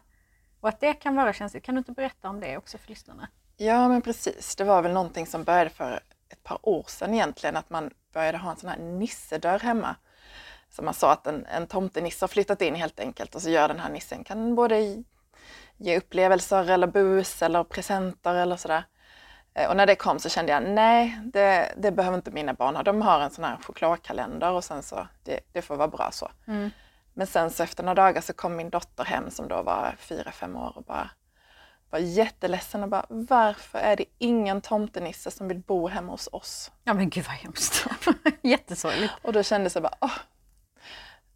[0.61, 1.64] Och att det kan vara känsligt.
[1.64, 3.29] Kan du inte berätta om det också för lyssnarna?
[3.57, 4.57] Ja, men precis.
[4.57, 6.00] Det var väl någonting som började för
[6.31, 9.97] ett par år sedan egentligen, att man började ha en sån här nissedörr hemma.
[10.71, 13.69] Så man sa att en, en tomtenisse har flyttat in helt enkelt och så gör
[13.69, 15.03] den här nissen, kan både
[15.77, 18.85] ge upplevelser eller bus eller presenter eller sådär.
[19.55, 22.77] Eh, Och när det kom så kände jag, nej, det, det behöver inte mina barn
[22.77, 22.83] ha.
[22.83, 26.31] De har en sån här chokladkalender och sen så, det, det får vara bra så.
[26.47, 26.71] Mm.
[27.14, 30.33] Men sen så efter några dagar så kom min dotter hem som då var fyra,
[30.33, 31.11] fem år och bara
[31.90, 36.70] var jätteledsen och bara varför är det ingen tomtenisse som vill bo hemma hos oss?
[36.85, 37.87] Ja men gud vad hemskt.
[38.42, 39.12] Jättesorgligt.
[39.22, 40.16] Och då kändes det bara åh,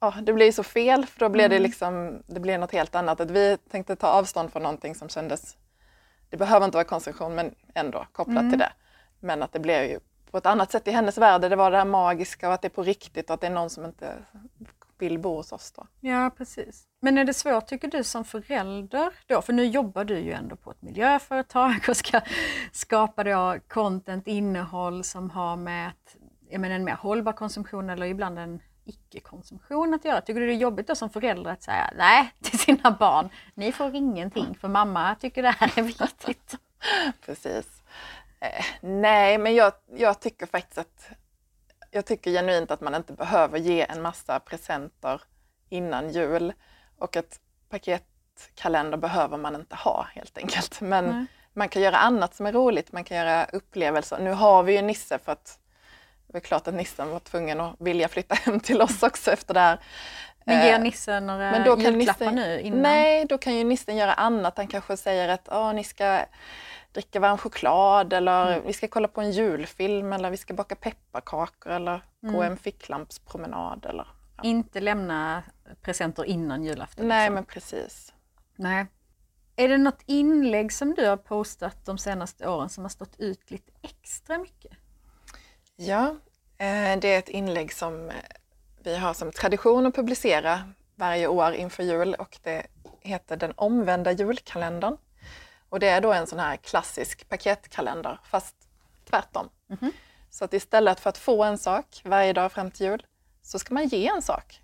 [0.01, 3.21] åh, det blir så fel för då blev det liksom, det blev något helt annat.
[3.21, 5.57] Att vi tänkte ta avstånd från någonting som kändes,
[6.31, 8.73] det behöver inte vara konsumtion men ändå kopplat till det.
[9.21, 11.77] Men att det blev ju på ett annat sätt i hennes värld, det var det
[11.77, 14.15] här magiska och att det är på riktigt och att det är någon som inte
[14.99, 15.87] vill bo hos oss då.
[16.01, 16.83] Ja precis.
[17.05, 19.43] Men är det svårt tycker du som förälder då?
[19.43, 22.21] För nu jobbar du ju ändå på ett miljöföretag och ska
[22.73, 26.17] skapa då content, innehåll som har med ett,
[26.51, 30.21] jag menar, en mer hållbar konsumtion eller ibland en icke-konsumtion att göra.
[30.21, 33.73] Tycker du det är jobbigt då som förälder att säga nej till sina barn, ni
[33.73, 36.55] får ingenting för mamma tycker det här är viktigt?
[37.27, 37.83] Precis.
[38.41, 41.09] Eh, nej, men jag, jag tycker faktiskt att
[41.91, 45.23] jag tycker genuint att man inte behöver ge en massa presenter
[45.69, 46.53] innan jul
[47.05, 50.81] och ett paketkalender behöver man inte ha helt enkelt.
[50.81, 51.27] Men mm.
[51.53, 54.19] man kan göra annat som är roligt, man kan göra upplevelser.
[54.19, 55.59] Nu har vi ju Nisse för att
[56.27, 59.55] det är klart att nissen var tvungen att vilja flytta hem till oss också efter
[59.55, 59.81] det här.
[60.45, 62.61] Men ger eh, nissen några men då kan nissen, nu?
[62.61, 62.83] Innan?
[62.83, 64.57] Nej, då kan ju nissen göra annat.
[64.57, 66.25] Han kanske säger att ni ska
[66.93, 68.67] dricka varm choklad eller mm.
[68.67, 72.35] vi ska kolla på en julfilm eller vi ska baka pepparkakor eller mm.
[72.35, 73.87] gå en ficklampspromenad.
[73.89, 74.43] Eller, ja.
[74.43, 75.43] Inte lämna
[75.83, 77.09] presenter innan julafton?
[77.09, 77.35] Nej, liksom.
[77.35, 78.13] men precis.
[78.57, 78.87] Nej.
[79.57, 83.51] Är det något inlägg som du har postat de senaste åren som har stått ut
[83.51, 84.73] lite extra mycket?
[85.77, 86.17] Ja,
[86.59, 88.15] eh, det är ett inlägg som eh,
[88.83, 92.67] vi har som tradition att publicera varje år inför jul och det
[93.01, 94.97] heter Den omvända julkalendern.
[95.69, 98.55] Och det är då en sån här klassisk paketkalender fast
[99.11, 99.49] tvärtom.
[99.69, 99.93] Mm -hmm.
[100.31, 103.07] Så att istället för att få en sak varje dag fram till jul
[103.43, 104.61] så ska man ge en sak.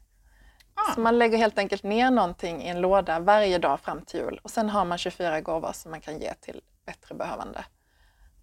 [0.89, 0.95] Ah.
[0.95, 4.41] Så man lägger helt enkelt ner någonting i en låda varje dag fram till jul
[4.43, 7.65] och sen har man 24 gåvor som man kan ge till bättre behövande.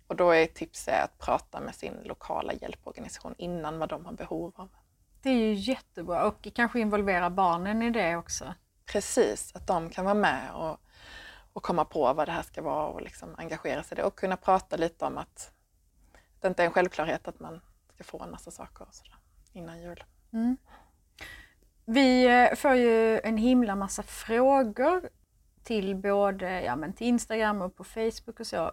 [0.08, 4.54] Och då är tipset att prata med sin lokala hjälporganisation innan vad de har behov
[4.56, 4.70] av.
[5.22, 8.54] Det är ju jättebra och kanske involvera barnen i det också.
[8.86, 10.80] Precis, att de kan vara med och,
[11.54, 14.16] och komma på vad det här ska vara och liksom engagera sig i det och
[14.16, 15.52] kunna prata lite om att
[16.42, 17.62] det inte är en självklarhet att man
[17.94, 19.18] ska få en massa saker och sådär
[19.54, 20.04] innan jul.
[20.34, 20.58] Mm.
[21.90, 25.10] Vi eh, får ju en himla massa frågor
[25.64, 28.72] till både ja, men till Instagram och på Facebook och så.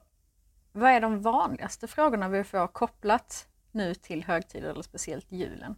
[0.72, 5.76] Vad är de vanligaste frågorna vi får kopplat nu till högtider eller speciellt julen?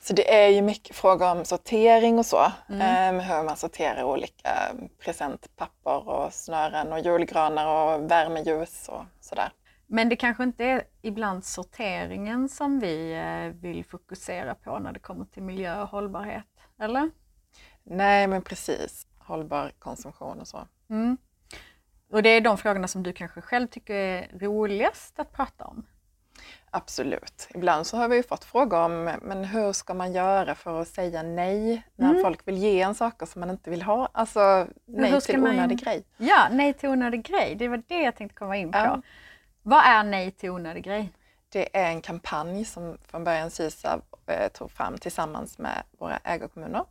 [0.00, 2.52] Så det är ju mycket frågor om sortering och så.
[2.68, 3.14] Mm.
[3.14, 9.52] Um, hur man sorterar olika presentpapper och snören och julgranar och värmeljus och sådär.
[9.90, 14.98] Men det kanske inte är ibland sorteringen som vi eh, vill fokusera på när det
[14.98, 16.46] kommer till miljö och hållbarhet,
[16.78, 17.10] eller?
[17.84, 19.06] Nej, men precis.
[19.18, 20.68] Hållbar konsumtion och så.
[20.90, 21.16] Mm.
[22.10, 25.86] Och det är de frågorna som du kanske själv tycker är roligast att prata om?
[26.70, 27.48] Absolut.
[27.54, 31.22] Ibland så har vi fått frågor om men hur ska man göra för att säga
[31.22, 32.22] nej när mm.
[32.22, 34.08] folk vill ge en saker som man inte vill ha?
[34.12, 35.76] Alltså nej till onödig man...
[35.76, 36.04] grej.
[36.16, 37.54] Ja, nej till onödig grej.
[37.54, 38.78] Det var det jag tänkte komma in på.
[38.78, 39.02] Ja.
[39.68, 41.12] Vad är nej till onödig grej?
[41.48, 46.84] Det är en kampanj som från början Sysav eh, tog fram tillsammans med våra ägarkommuner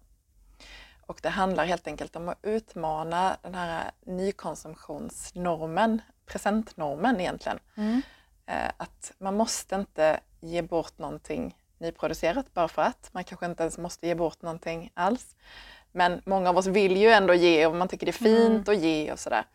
[1.06, 7.60] och det handlar helt enkelt om att utmana den här nykonsumtionsnormen, presentnormen egentligen.
[7.76, 8.02] Mm.
[8.46, 13.10] Eh, att man måste inte ge bort någonting nyproducerat bara för att.
[13.12, 15.36] Man kanske inte ens måste ge bort någonting alls.
[15.92, 18.78] Men många av oss vill ju ändå ge och man tycker det är fint mm.
[18.78, 19.46] att ge och sådär.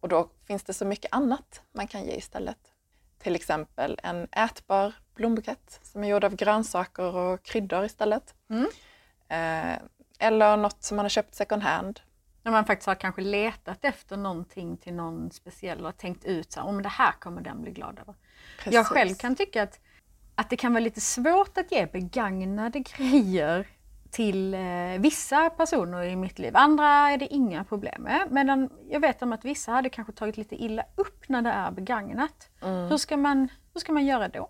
[0.00, 2.58] Och då finns det så mycket annat man kan ge istället.
[3.18, 8.34] Till exempel en ätbar blombukett som är gjord av grönsaker och kryddor istället.
[8.48, 8.66] Mm.
[9.28, 9.78] Eh,
[10.18, 12.00] eller något som man har köpt second hand.
[12.42, 16.60] När man faktiskt har kanske letat efter någonting till någon speciell och tänkt ut så
[16.60, 18.14] här, oh, det här kommer den bli glad över.
[18.58, 18.72] Precis.
[18.72, 19.80] Jag själv kan tycka att,
[20.34, 23.66] att det kan vara lite svårt att ge begagnade grejer
[24.10, 24.60] till eh,
[24.98, 26.56] vissa personer i mitt liv.
[26.56, 28.26] Andra är det inga problem med.
[28.30, 31.70] Medan jag vet om att vissa hade kanske tagit lite illa upp när det är
[31.70, 32.48] begagnat.
[32.62, 32.88] Mm.
[32.88, 34.48] Hur, ska man, hur ska man göra då?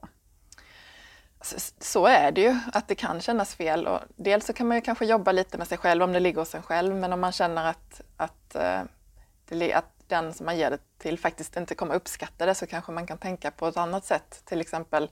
[1.80, 3.86] Så är det ju, att det kan kännas fel.
[3.86, 6.38] Och dels så kan man ju kanske jobba lite med sig själv om det ligger
[6.38, 10.70] hos en själv, men om man känner att, att, eh, att den som man ger
[10.70, 14.04] det till faktiskt inte kommer uppskatta det så kanske man kan tänka på ett annat
[14.04, 14.42] sätt.
[14.44, 15.10] Till exempel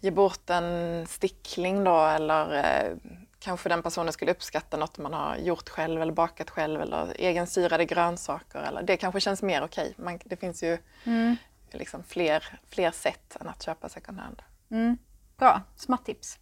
[0.00, 2.96] ge bort en stickling då eller eh,
[3.42, 7.84] kanske den personen skulle uppskatta något man har gjort själv eller bakat själv eller egensyrade
[7.84, 8.58] grönsaker.
[8.58, 9.94] Eller, det kanske känns mer okej.
[9.98, 10.18] Okay.
[10.24, 11.36] det finns ju mm.
[11.70, 14.42] liksom fler, fler sätt än att köpa second hand.
[14.70, 14.98] Mm.
[15.36, 16.38] Bra, smart tips.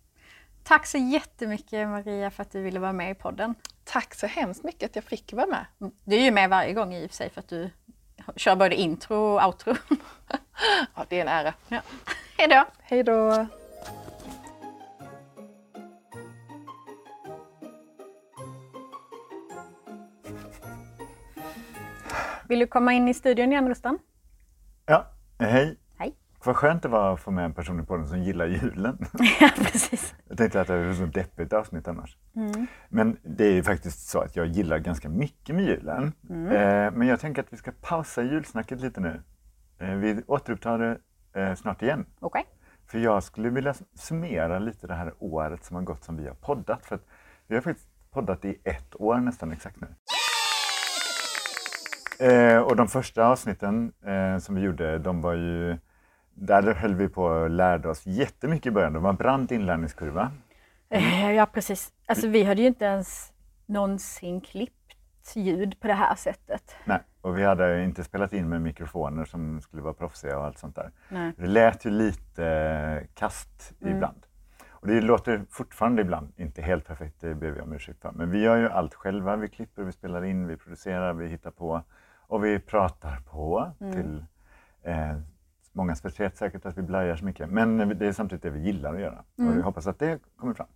[0.65, 3.55] Tack så jättemycket Maria för att du ville vara med i podden.
[3.85, 5.67] Tack så hemskt mycket att jag fick vara med.
[5.81, 7.71] Mm, du är ju med varje gång i och för sig för att du
[8.37, 9.75] kör både intro och outro.
[10.95, 11.55] ja, det är en ära.
[11.69, 11.81] Ja.
[12.39, 12.65] Hej då!
[12.83, 13.47] Hej då!
[22.51, 23.99] Vill du komma in i studion igen Rustan?
[24.87, 25.07] Ja,
[25.39, 25.79] hej.
[25.99, 26.15] Hej.
[26.45, 28.99] Vad skönt det var att få med en person i podden som gillar julen.
[29.41, 30.15] ja, precis.
[30.29, 32.17] Jag tänkte att det var så deppigt avsnitt annars.
[32.37, 32.67] Mm.
[32.89, 36.13] Men det är ju faktiskt så att jag gillar ganska mycket med julen.
[36.31, 36.47] Mm.
[36.47, 39.23] Eh, men jag tänker att vi ska pausa julsnacket lite nu.
[39.79, 40.99] Eh, vi återupptar det
[41.41, 42.07] eh, snart igen.
[42.21, 42.45] Okej.
[42.87, 46.35] För jag skulle vilja summera lite det här året som har gått som vi har
[46.35, 46.87] poddat.
[46.87, 47.07] För att
[47.47, 49.87] vi har faktiskt poddat i ett år nästan exakt nu.
[52.21, 55.79] Eh, och de första avsnitten eh, som vi gjorde, de var ju...
[56.35, 58.93] Där höll vi på och lärde oss jättemycket i början.
[58.93, 60.31] Det var en brant inlärningskurva.
[60.91, 61.93] Eh, Ja, precis.
[62.07, 63.33] Alltså vi hade ju inte ens
[63.67, 64.77] någonsin klippt
[65.35, 66.77] ljud på det här sättet.
[66.85, 70.59] Nej, och vi hade inte spelat in med mikrofoner som skulle vara proffsiga och allt
[70.59, 70.91] sånt där.
[71.09, 71.33] Nej.
[71.37, 74.27] Det lät ju lite eh, kast ibland.
[74.71, 78.13] Och det låter fortfarande ibland inte helt perfekt, det ber vi om ursäkt för.
[78.13, 79.37] Men vi gör ju allt själva.
[79.37, 81.83] Vi klipper, vi spelar in, vi producerar, vi hittar på
[82.31, 84.25] och vi pratar på till
[84.83, 85.17] eh,
[85.73, 87.51] mångas förtret säkert att vi blajar så mycket.
[87.51, 90.55] Men det är samtidigt det vi gillar att göra och vi hoppas att det kommer
[90.55, 90.67] fram.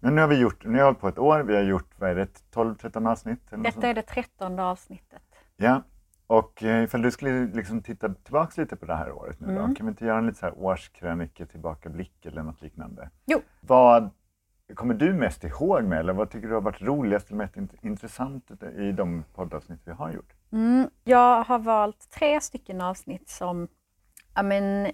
[0.00, 2.10] Men nu har vi gjort, nu har vi på ett år, vi har gjort, vad
[2.10, 3.52] är det, 12-13 avsnitt?
[3.52, 5.22] Eller Detta är det trettonde avsnittet.
[5.56, 5.82] Ja,
[6.26, 9.74] och eh, ifall du skulle liksom titta tillbaks lite på det här året nu då,
[9.74, 13.10] kan vi inte göra en lite så här årskrönika, tillbakablick eller något liknande?
[13.26, 13.38] Jo.
[13.60, 14.10] Vad
[14.74, 17.76] kommer du mest ihåg med eller vad tycker du har varit roligast eller mest int-
[17.86, 20.32] intressant i de poddavsnitt vi har gjort?
[20.52, 23.68] Mm, jag har valt tre stycken avsnitt som,
[24.34, 24.92] ja men,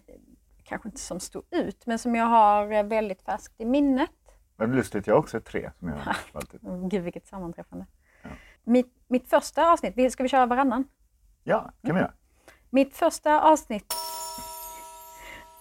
[0.64, 4.10] kanske inte som stod ut, men som jag har eh, väldigt färskt i minnet.
[4.56, 6.62] Vad lustigt, jag har också tre som jag har valt ut.
[6.62, 7.86] Mm, Gud vilket sammanträffande.
[8.64, 10.84] Mitt, mitt första avsnitt, ska vi köra varannan?
[11.44, 12.12] Ja, kan vi göra.
[12.70, 13.94] Mitt första avsnitt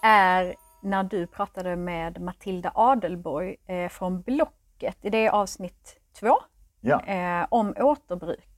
[0.02, 4.96] är när du pratade med Matilda Adelborg eh, från Blocket.
[5.00, 6.36] Det är avsnitt två,
[6.80, 8.55] Ja, eh, om återbruk.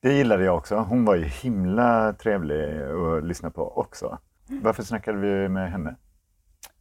[0.00, 0.76] Det gillade jag också.
[0.76, 4.18] Hon var ju himla trevlig att lyssna på också.
[4.62, 5.96] Varför snackade vi med henne?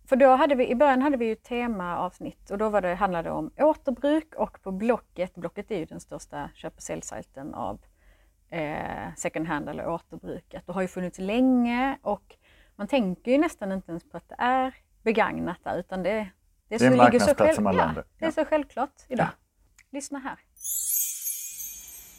[0.10, 3.30] För då hade vi, i början hade vi ju temaavsnitt och då var det, handlade
[3.30, 7.80] det om återbruk och på Blocket, Blocket är ju den största köp och säljsajten av
[8.50, 12.36] eh, second hand eller återbruket och har ju funnits länge och
[12.76, 16.30] man tänker ju nästan inte ens på att det är begagnat där utan det, det,
[16.68, 18.04] Det är så, en marknadsplats som alla ja, andra.
[18.18, 18.32] det är Ja.
[18.32, 19.28] så självklart idag.
[19.28, 19.88] Ja.
[19.92, 20.40] Lyssna här.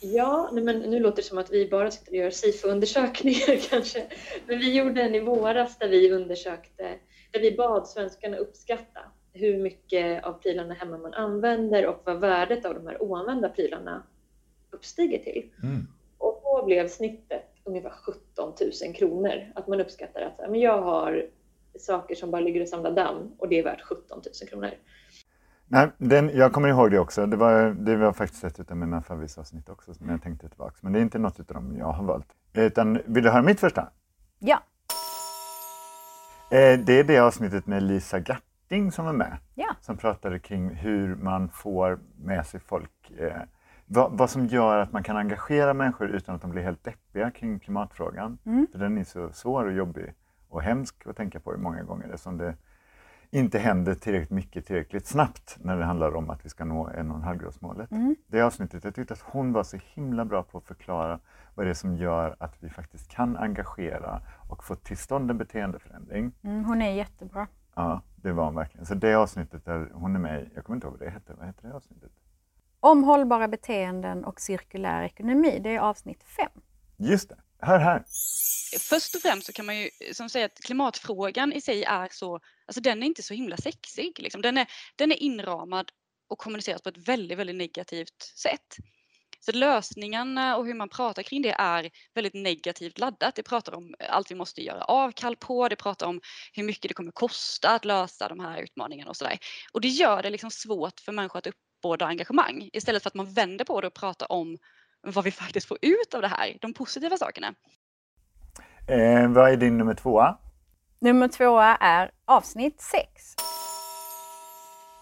[0.00, 4.06] Ja, men nu låter det som att vi bara sitter och gör SIFO-undersökningar kanske.
[4.46, 6.98] Men vi gjorde en i våras där vi undersökte,
[7.30, 9.00] där vi bad svenskarna uppskatta
[9.32, 14.02] hur mycket av prylarna hemma man använder och vad värdet av de här oanvända prylarna
[14.70, 15.50] uppstiger till.
[15.62, 15.86] Mm.
[16.18, 18.52] Och då blev snittet ungefär 17
[18.84, 19.52] 000 kronor.
[19.54, 21.26] Att man uppskattar att men jag har
[21.78, 24.70] saker som bara ligger och samlar damm och det är värt 17 000 kronor.
[25.72, 27.26] Nej, den, jag kommer ihåg det också.
[27.26, 30.76] Det var, det var faktiskt ett av mina favoritavsnitt också när jag tänkte tillbaka.
[30.80, 32.26] Men det är inte något av dem jag har valt.
[32.52, 33.88] Utan, vill du höra mitt första?
[34.38, 34.62] Ja,
[36.52, 39.36] Eh, det är det avsnittet med Lisa Garting som var med.
[39.54, 39.74] ja.
[39.80, 43.10] Som pratade kring hur man får med sig folk.
[43.18, 43.32] Eh,
[43.86, 47.30] vad, vad som gör att man kan engagera människor utan att de blir helt deppiga
[47.30, 48.38] kring klimatfrågan.
[48.72, 50.14] För den är så svår och jobbig
[50.48, 52.54] och hemsk att tänka på många gånger eftersom det
[53.30, 57.90] inte händer tillräckligt mycket tillräckligt snabbt när det handlar om att vi ska nå 1,5-gradsmålet.
[58.26, 61.20] Det avsnittet, jag tyckte att hon var så himla bra på att förklara
[61.54, 65.38] vad det är som gör att vi faktiskt kan engagera och få till stånd en
[65.38, 66.32] beteendeförändring.
[66.42, 67.46] Mm, hon är jättebra.
[67.74, 68.86] Ja, det var hon verkligen.
[68.86, 71.46] Så det avsnittet där hon är med, jag kommer inte ihåg vad det hette, vad
[71.46, 72.12] hette det avsnittet?
[72.80, 76.62] Om hållbara beteenden och cirkulär ekonomi, det är avsnitt fem.
[76.96, 78.04] Just det, hör här!
[78.78, 82.40] Först och främst så kan man ju som säga att klimatfrågan i sig är så,
[82.66, 84.12] alltså den är inte så himla sexig.
[84.18, 84.42] Liksom.
[84.42, 85.90] Den, är, den är inramad
[86.28, 88.76] och kommuniceras på ett väldigt, väldigt negativt sätt.
[89.40, 93.34] Så lösningarna och hur man pratar kring det är väldigt negativt laddat.
[93.34, 96.20] Det pratar om allt vi måste göra avkall på, det pratar om
[96.52, 99.38] hur mycket det kommer kosta att lösa de här utmaningarna och sådär.
[99.72, 103.32] Och det gör det liksom svårt för människor att uppbåda engagemang istället för att man
[103.34, 104.58] vänder på det och pratar om
[105.02, 107.54] vad vi faktiskt får ut av det här, de positiva sakerna.
[108.86, 110.38] Eh, vad är din nummer tvåa?
[110.98, 113.34] Nummer två är avsnitt sex.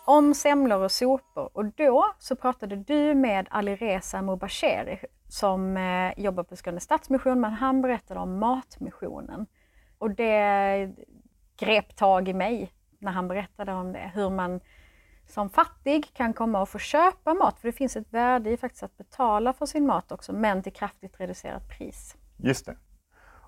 [0.06, 6.42] Om semlor och sopor och då så pratade du med Alireza Mubasheri som eh, jobbar
[6.42, 9.46] på Skåne Stadsmission men han berättade om Matmissionen.
[9.98, 10.92] Och det
[11.58, 14.10] grep tag i mig när han berättade om det.
[14.14, 14.60] Hur man
[15.28, 17.60] som fattig kan komma och få köpa mat.
[17.60, 20.72] För det finns ett värde i faktiskt att betala för sin mat också men till
[20.72, 22.16] kraftigt reducerat pris.
[22.36, 22.76] Just det.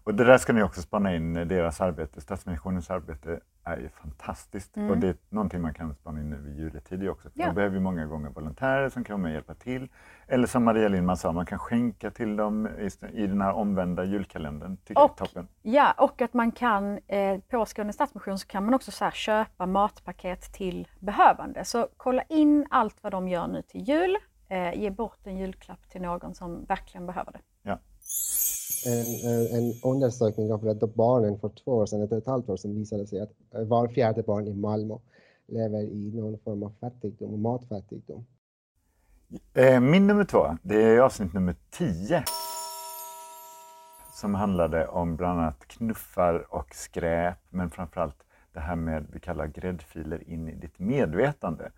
[0.04, 2.20] Och det där ska ni också spana in, eh, deras arbete.
[2.20, 6.56] Stadsmissionens arbete är ju fantastiskt och det är någonting man kan spana in nu i
[6.56, 7.30] juletid också.
[7.30, 7.46] För Ja.
[7.46, 9.88] De behöver ju många gånger volontärer som kan vara med och hjälpa till.
[10.26, 12.68] Eller som Maria Lindman sa, man kan skänka till dem
[13.12, 14.76] i, den här omvända julkalendern.
[14.76, 15.48] Tycker Och- toppen.
[15.62, 19.66] Ja, och att man kan, eh, på Skåne Stadsmission så kan man också så köpa
[19.66, 21.64] matpaket till behövande.
[21.64, 24.16] Så kolla in allt vad de gör nu till jul.
[24.48, 27.38] Eh, ge bort en julklapp till någon som verkligen behöver det
[28.86, 32.48] en, en, en undersökning av Rädda Barnen för två år sedan, ett och ett halvt
[32.48, 34.98] år sedan, visade sig att eh, var fjärde barn i Malmö
[35.46, 38.26] lever i någon form av fattigdom, matfattigdom.
[39.54, 42.24] Eh, min nummer två, det är avsnitt nummer tio.
[44.14, 48.16] Som handlade om bland annat knuffar och skräp, men framförallt
[48.52, 51.72] det här med vi kallar gräddfiler in i ditt medvetande.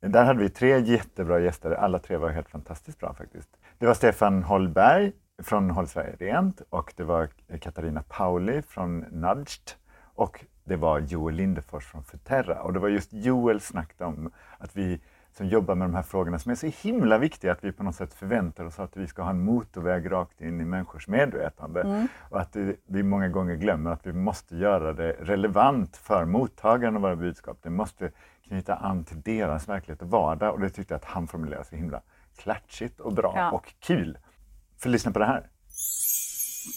[0.00, 3.48] Där hade vi tre jättebra gäster, alla tre var helt fantastiskt bra faktiskt.
[3.78, 5.12] Det var Stefan Holberg
[5.42, 7.28] från Håll Sverige Rent och det var
[7.60, 9.70] Katarina Pauli från Nudged
[10.14, 12.62] och det var Joel Lindefors från Futerra.
[12.62, 15.00] Och det var just Joel snackade om att vi
[15.32, 17.94] som jobbar med de här frågorna som är så himla viktiga att vi på något
[17.94, 22.06] sätt förväntar oss att vi ska ha en motorväg rakt in i människors medvetande.
[22.18, 26.96] Och att det, vi många gånger glömmer att vi måste göra det relevant för mottagaren
[26.96, 27.58] av våra budskap.
[27.62, 28.10] Det måste
[28.48, 31.76] knyta an till deras verklighet och vardag och det tyckte jag att han formulerade så
[31.76, 32.00] himla
[32.36, 33.50] klatschigt och bra Ja.
[33.50, 34.18] och kul.
[34.82, 35.50] För lyssna på det här.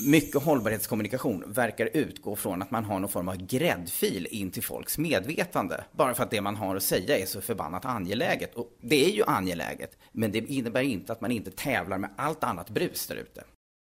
[0.09, 4.97] Mycket hållbarhetskommunikation verkar utgå från att man har någon form av gräddfil in till folks
[4.97, 5.83] medvetande.
[5.91, 8.55] Bara för att det man har att säga är så förbannat angeläget.
[8.55, 12.43] Och det är ju angeläget, men det innebär inte att man inte tävlar med allt
[12.43, 13.43] annat brus där ute.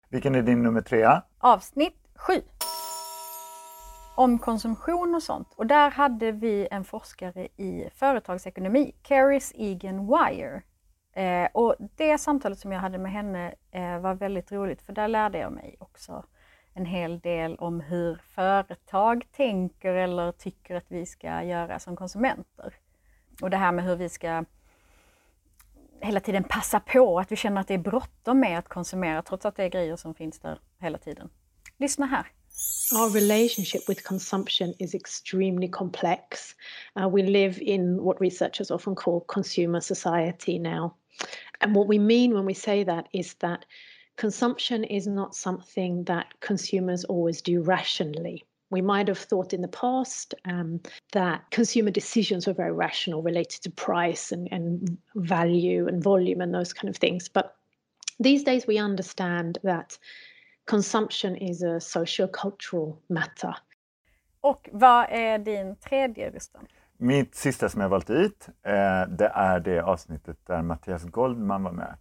[0.08, 1.22] Vilken är din nummer trea?
[1.38, 2.32] Avsnitt 7.
[4.16, 5.48] Om konsumtion och sånt.
[5.56, 10.62] Och där hade vi en forskare i företagsekonomi, Caris Egan Wire.
[11.16, 15.08] Eh, och det samtalet som jag hade med henne eh, var väldigt roligt för där
[15.08, 16.24] lärde jag mig också
[16.74, 22.74] en hel del om hur företag tänker eller tycker att vi ska göra som konsumenter.
[23.42, 24.44] Och det här med hur vi ska
[26.00, 29.46] hela tiden passa på, att vi känner att det är bråttom med att konsumera trots
[29.46, 31.28] att det är grejer som finns där hela tiden.
[31.76, 32.26] Lyssna här.
[33.02, 36.54] Our relationship with consumption is extremely complex.
[36.98, 40.90] Uh, we live in what researchers often call consumer society now.
[41.60, 43.64] And what we mean when we say that is that
[44.16, 48.44] consumption is not something that consumers always do rationally.
[48.70, 50.80] We might have thought in the past um,
[51.12, 56.52] that consumer decisions were very rational, related to price and, and value and volume and
[56.52, 57.28] those kind of things.
[57.28, 57.54] But
[58.18, 59.98] these days we understand that
[60.66, 63.54] consumption is a socio-cultural matter.
[64.40, 66.32] Och vad är din tredje?
[66.98, 71.72] Mitt sista som jag valt ut, eh, det är det avsnittet där Mattias Goldman var
[71.72, 71.94] med.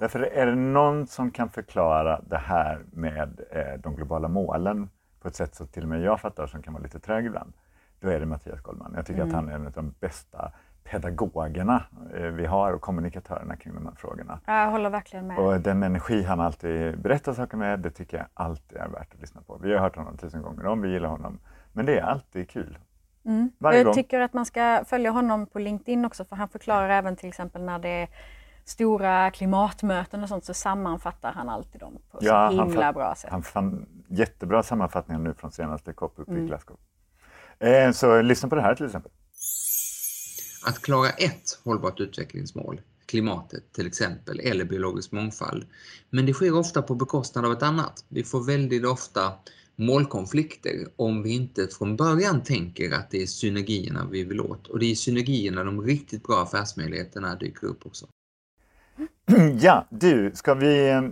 [0.00, 4.90] Därför är det någon som kan förklara det här med eh, de globala målen
[5.20, 7.52] på ett sätt som till och med jag fattar som kan vara lite trög ibland.
[8.00, 8.92] Då är det Mattias Goldman.
[8.96, 10.52] Jag tycker att han är en av de bästa
[10.84, 14.40] pedagogerna eh, vi har och kommunikatörerna kring de här frågorna.
[14.46, 15.38] Jag håller verkligen med.
[15.38, 19.20] Och den energi han alltid berättar saker med, det tycker jag alltid är värt att
[19.20, 19.58] lyssna på.
[19.62, 21.38] Vi har hört honom tusen gånger om, vi gillar honom.
[21.74, 22.78] Men det är alltid kul.
[23.24, 23.50] Mm.
[23.58, 23.94] Jag gång.
[23.94, 27.62] tycker att man ska följa honom på LinkedIn också för han förklarar även till exempel
[27.62, 28.08] när det är
[28.64, 33.30] stora klimatmöten och sånt så sammanfattar han alltid dem på så han himla bra sätt.
[33.30, 36.44] Han fann jättebra sammanfattningar nu från senaste COP uppe Mm.
[36.44, 36.76] i Glasgow.
[37.58, 39.12] Eh, så lyssna på det här till exempel.
[40.66, 45.66] Att klara ett hållbart utvecklingsmål, klimatet till exempel, eller biologisk mångfald.
[46.10, 48.04] Men det sker ofta på bekostnad av ett annat.
[48.08, 49.32] Vi får väldigt ofta
[49.76, 54.66] målkonflikter om vi inte från början tänker att det är synergierna vi vill åt.
[54.66, 58.06] Och det är synergierna de riktigt bra affärsmöjligheterna dyker upp också.
[59.60, 60.90] ja, du, ska vi...
[60.90, 61.02] eh,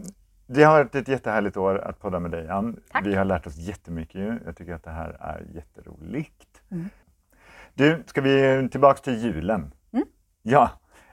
[0.47, 2.81] Det har varit ett jättehärligt år att podda med dig, Ann.
[2.93, 3.07] Tack.
[3.07, 4.43] Vi har lärt oss jättemycket.
[4.47, 6.63] Jag tycker att det här är jätteroligt.
[6.71, 6.89] Mm.
[7.75, 9.73] Du, ska vi tillbaks till julen?
[9.93, 10.07] Mm.
[10.43, 10.71] Ja,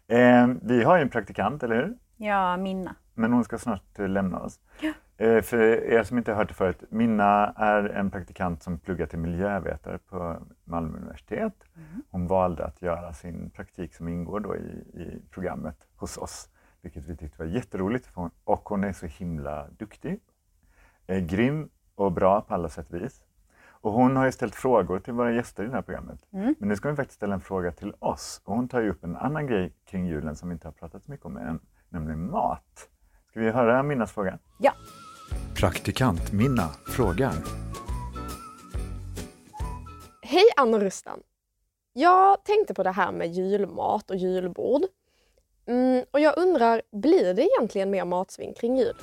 [0.08, 1.98] eh, vi har ju en praktikant, eller hur?
[2.18, 2.96] Ja, Minna.
[3.14, 4.60] Men hon ska snart eh, lämna oss.
[4.82, 4.94] Ja.
[5.22, 5.58] Eh, För
[5.94, 9.98] er som inte har hört det förut, Minna är en praktikant som pluggar till miljövetare
[9.98, 11.54] på Malmö universitet.
[11.76, 12.02] Mm.
[12.10, 14.60] Hon valde att göra sin praktik som ingår då i,
[14.94, 16.50] i programmet hos oss,
[16.82, 18.06] vilket vi tyckte var jätteroligt.
[18.06, 20.20] för hon- Och hon är så himla duktig,
[21.08, 23.26] eh, grym och bra på alla sätt och vis.
[23.82, 26.26] Och hon har ju ställt frågor till våra gäster i det här programmet.
[26.34, 26.56] Mm.
[26.60, 28.42] Men nu ska hon faktiskt ställa en fråga till oss.
[28.46, 31.04] Och hon tar ju upp en annan grej kring julen som vi inte har pratat
[31.04, 32.90] så mycket om än, nämligen mat.
[33.30, 34.38] Ska vi höra Minnas fråga?
[34.60, 34.72] Ja.
[35.60, 37.34] Praktikant Minna frågar.
[40.22, 41.20] Hej Anna och Rustan!
[41.94, 44.82] Jag tänkte på det här med julmat och julbord.
[45.68, 48.96] Mm, och jag undrar, blir det egentligen mer matsvinn kring jul?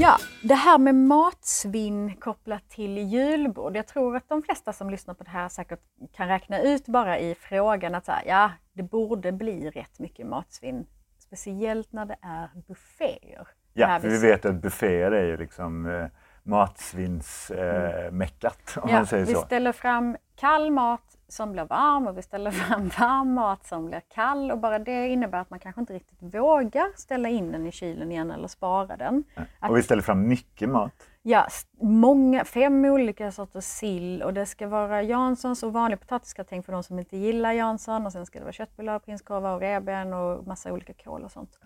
[0.00, 3.76] Ja, det här med matsvinn kopplat till julbord.
[3.76, 5.80] Jag tror att de flesta som lyssnar på det här säkert
[6.12, 10.26] kan räkna ut bara i frågan att så här, ja, det borde bli rätt mycket
[10.26, 10.86] matsvinn.
[11.30, 13.48] Speciellt när det är bufféer.
[13.72, 16.06] Ja, för vi- vi vet att bufféer är ju liksom eh,
[16.42, 19.40] matsvinnsmeckat, eh, om Ja, man säger vi så.
[19.40, 24.00] ställer fram kall mat som blir varm och vi ställer fram varm mat som blir
[24.14, 27.72] kall och bara det innebär att man kanske inte riktigt vågar ställa in den i
[27.72, 29.24] kylen igen eller spara den.
[29.58, 30.92] Att- Och vi ställer fram mycket mat.
[31.22, 31.46] Ja,
[31.80, 36.82] många, fem olika sorters sill och det ska vara Janssons och vanlig potatisgratäng för de
[36.82, 40.72] som inte gillar Jansson och sen ska det vara köttbullar, prinskorvar och revben och massa
[40.72, 41.58] olika kål och sånt.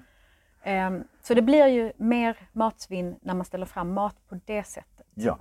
[0.62, 5.07] Ehm, så det blir ju mer matsvinn när man ställer fram mat på det sättet.
[5.14, 5.38] Ja.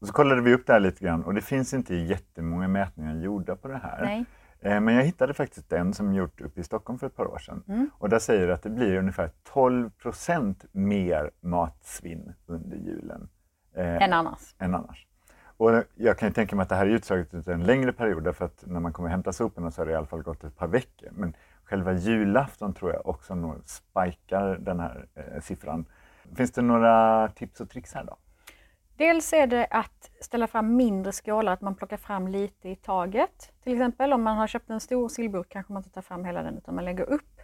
[0.00, 3.14] Och så kollade vi upp det här lite grann och det finns inte jättemånga mätningar
[3.14, 4.02] gjorda på det här.
[4.02, 4.24] Nej.
[4.60, 7.38] Eh, Men jag hittade faktiskt en som gjort uppe i Stockholm för ett par år
[7.38, 7.62] sedan.
[7.68, 7.90] Mm.
[7.98, 13.28] Och där säger det att det blir ungefär 12 procent mer matsvinn under julen.
[13.74, 14.54] Eh, Än annars.
[14.58, 15.06] Än annars.
[15.56, 18.24] Och jag kan ju tänka mig att det här är utslaget ut en längre period
[18.24, 20.56] därför att när man kommer hämta soporna så har det i alla fall gått ett
[20.56, 21.08] par veckor.
[21.12, 25.84] Men själva julafton tror jag också nog spikar den här eh, siffran.
[26.36, 28.16] Finns det några tips och tricks här då?
[28.96, 33.52] Dels är det att ställa fram mindre skålar, att man plockar fram lite i taget.
[33.62, 36.42] Till exempel om man har köpt en stor sillburk kanske man inte tar fram hela
[36.42, 37.40] den utan man lägger upp.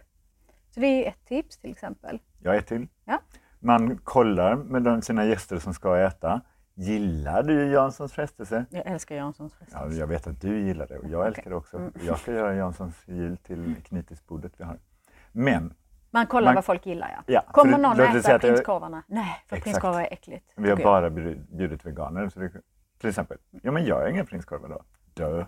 [0.69, 2.19] Så det är ett tips till exempel.
[2.39, 2.87] Jag är till.
[3.05, 3.19] Ja.
[3.63, 6.41] Man kollar med de, sina gäster som ska äta.
[6.73, 8.65] Gillar du Janssons frestelse?
[8.69, 9.85] Jag älskar Janssons frestelse.
[9.89, 11.77] Ja, jag vet att du gillar det och jag älskar det också.
[11.77, 11.93] Mm.
[12.05, 14.79] Jag ska göra Janssons jul till knytisbordet vi har.
[15.31, 15.73] Men
[16.11, 17.23] Man kollar Man- vad folk gillar ja.
[17.33, 19.03] Ja, Kommer någon äta prinskorvarna?
[19.07, 19.63] Nej, för Exakt.
[19.63, 20.53] prinskorvar är äckligt.
[20.55, 20.85] vi har jag.
[20.85, 22.29] bara bjud- bjudit veganer.
[22.29, 22.51] Så det,
[22.99, 24.81] till exempel, ja men jag är ingen prinskorvar då.
[25.13, 25.45] Dö.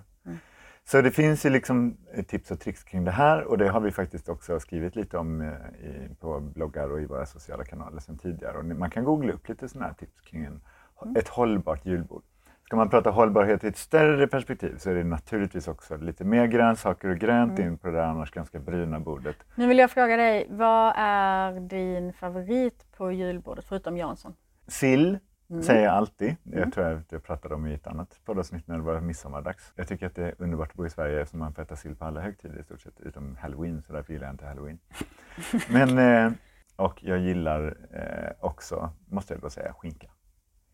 [0.86, 3.80] Så det finns ju liksom eh, tips och tricks kring det här och det har
[3.80, 5.48] vi faktiskt också skrivit lite om eh,
[5.88, 8.58] i, på bloggar och i våra sociala kanaler sedan tidigare.
[8.58, 10.62] Och man kan googla upp lite sådana här tips kring en,
[11.04, 11.16] Mm.
[11.16, 12.24] ett hållbart julbord.
[12.66, 16.46] Ska man prata hållbarhet i ett större perspektiv så är det naturligtvis också lite mer
[16.48, 17.72] grönsaker och grönt Mm.
[17.72, 19.36] in på det där annars ganska bruna bordet.
[19.56, 24.36] Nu vill jag fråga dig, vad är din favorit på julbordet förutom Jansson?
[24.68, 25.20] Sill
[25.54, 25.64] Mm.
[25.64, 26.36] säger jag alltid.
[26.46, 26.60] Mm.
[26.60, 29.74] Jag tror att jag pratade om i ett annat poddavsnitt när det var midsommardags.
[29.76, 31.96] Jag tycker att det är underbart att bo i Sverige eftersom man får äta sill
[31.96, 34.80] på alla högtider i stort sett, utom halloween, så därför gillar jag inte halloween.
[35.70, 36.32] Men, eh,
[36.76, 40.12] och jag gillar eh, också, måste jag då säga, skinka.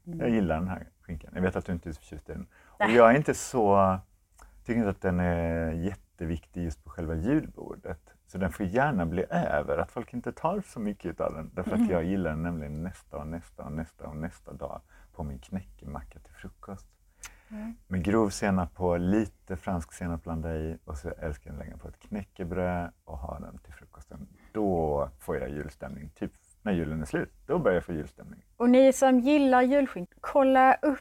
[0.07, 0.19] Mm.
[0.19, 1.31] Jag gillar den här skinkan.
[1.35, 2.47] Jag vet att du inte är så förtjust i den.
[2.67, 3.97] Och jag är inte så,
[4.65, 8.13] tycker inte att den är jätteviktig just på själva julbordet.
[8.31, 11.51] Så den får gärna bli över, att folk inte tar så mycket av den.
[11.53, 14.81] Därför att jag gillar den nämligen nästa och nästa och nästa och nästa dag
[15.13, 16.87] på min knäckemacka till frukost.
[17.49, 17.75] Mm.
[17.87, 21.77] Med grov senap på, lite fransk senap blanda i och så älskar jag den lägga
[21.77, 24.27] på ett knäckebröd och ha den till frukosten.
[24.51, 26.09] Då får jag julstämning.
[26.09, 28.45] Typ när julen är slut, då börjar jag få julstämning.
[28.57, 30.99] Och ni som gillar julskinka, kolla upp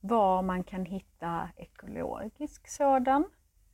[0.00, 3.24] var man kan hitta ekologisk sådan.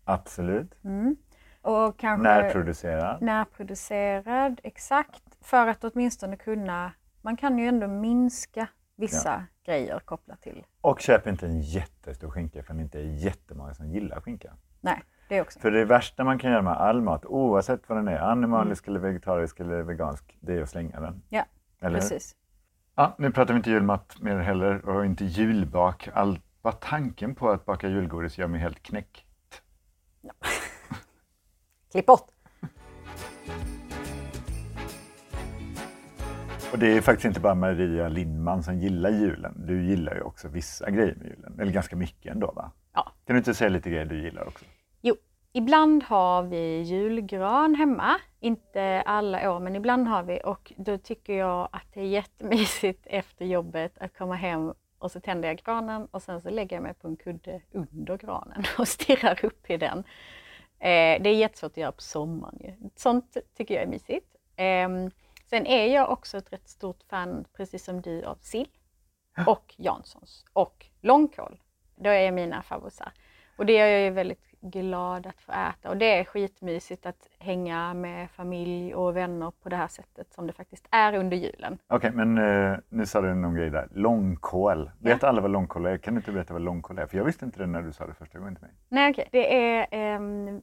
[0.04, 0.84] Absolut.
[0.84, 1.16] Mm.
[1.64, 3.22] Och kanske Närproducerad.
[3.22, 5.22] närproducerad, exakt.
[5.40, 6.92] För att åtminstone kunna,
[7.22, 10.64] man kan ju ändå minska vissa grejer kopplat till.
[10.80, 14.52] Och köp inte en jättestor skinka för det inte är jättemånga som gillar skinka.
[14.80, 15.60] Nej, det också.
[15.60, 19.00] För det värsta man kan göra med all mat, oavsett vad den är, animalisk eller
[19.00, 21.22] vegetarisk eller vegansk, det är att slänga den.
[21.28, 21.44] Ja,
[21.80, 22.36] Eller precis.
[22.94, 26.08] Ja, nu pratar vi inte julmat mer heller och inte julbak.
[26.14, 29.24] All, bara tanken på att baka julgodis gör mig helt knäckt.
[31.94, 32.26] Klipp bort!
[36.72, 39.54] Och det är faktiskt inte bara Maria Lindman som gillar julen.
[39.66, 41.60] Du gillar ju också vissa grejer med julen.
[41.60, 42.70] Eller ganska mycket ändå va?
[42.94, 43.12] Ja.
[43.26, 44.64] Kan du inte säga lite grejer du gillar också?
[45.02, 45.14] Jo,
[45.52, 48.20] ibland har vi julgran hemma.
[48.40, 50.40] Inte alla år, men ibland har vi.
[50.44, 55.20] Och då tycker jag att det är jättemysigt efter jobbet att komma hem och så
[55.20, 58.88] tänder jag granen och sen så lägger jag mig på en kudde under granen och
[58.88, 60.04] stirrar upp i den.
[60.84, 62.58] Eh, det är jättesvårt att göra på sommaren.
[62.60, 62.90] Ju.
[62.96, 64.36] Sånt tycker jag är mysigt.
[64.56, 65.10] Ehm,
[65.46, 68.68] sen är jag också ett rätt stort fan, precis som du, av sill
[69.46, 71.60] och Janssons och långkål.
[71.96, 73.12] Då är mina favoriter.
[73.56, 77.28] Och det är jag ju väldigt glad att få äta och det är skitmysigt att
[77.38, 81.78] hänga med familj och vänner på det här sättet som det faktiskt är under julen.
[81.86, 83.88] Okej, men eh, nu sa du någon grej där.
[83.92, 84.90] Långkål.
[84.98, 85.98] Vet alla vad långkål är?
[85.98, 87.06] Kan du inte berätta vad långkål är?
[87.06, 88.72] För jag visste inte det när du sa det första gången till mig.
[88.88, 89.28] Nej, okej.
[89.32, 90.62] Det är, ehm,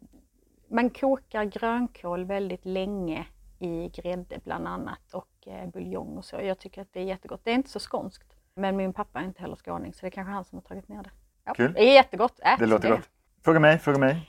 [0.67, 3.25] man kokar grönkål väldigt länge
[3.59, 6.35] i grädde bland annat och eh, buljong och så.
[6.41, 7.41] Jag tycker att det är jättegott.
[7.43, 8.35] Det är inte så skånskt.
[8.53, 10.87] Men min pappa är inte heller skåning så det är kanske han som har tagit
[10.87, 11.11] ner det.
[11.43, 11.73] Ja, Kul.
[11.73, 12.39] Det är jättegott.
[12.39, 13.09] Ät Det låter gott.
[13.43, 14.27] Fråga mig, fråga mig.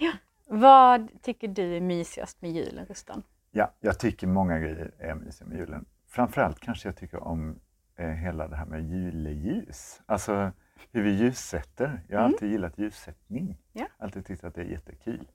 [0.48, 3.22] Vad tycker du är mysigast med julen, Rustan?
[3.50, 5.84] Ja, jag tycker många grejer är mysiga med julen.
[6.08, 7.58] Framförallt kanske jag tycker om
[7.96, 10.00] eh, hela det här med juleljus.
[10.06, 10.52] Alltså
[10.92, 12.02] hur vi ljussätter.
[12.08, 12.34] Jag har Mm.
[12.34, 13.58] alltid gillat ljussättning.
[13.72, 13.86] Ja.
[13.98, 15.28] Alltid tyckt att det är jättekul.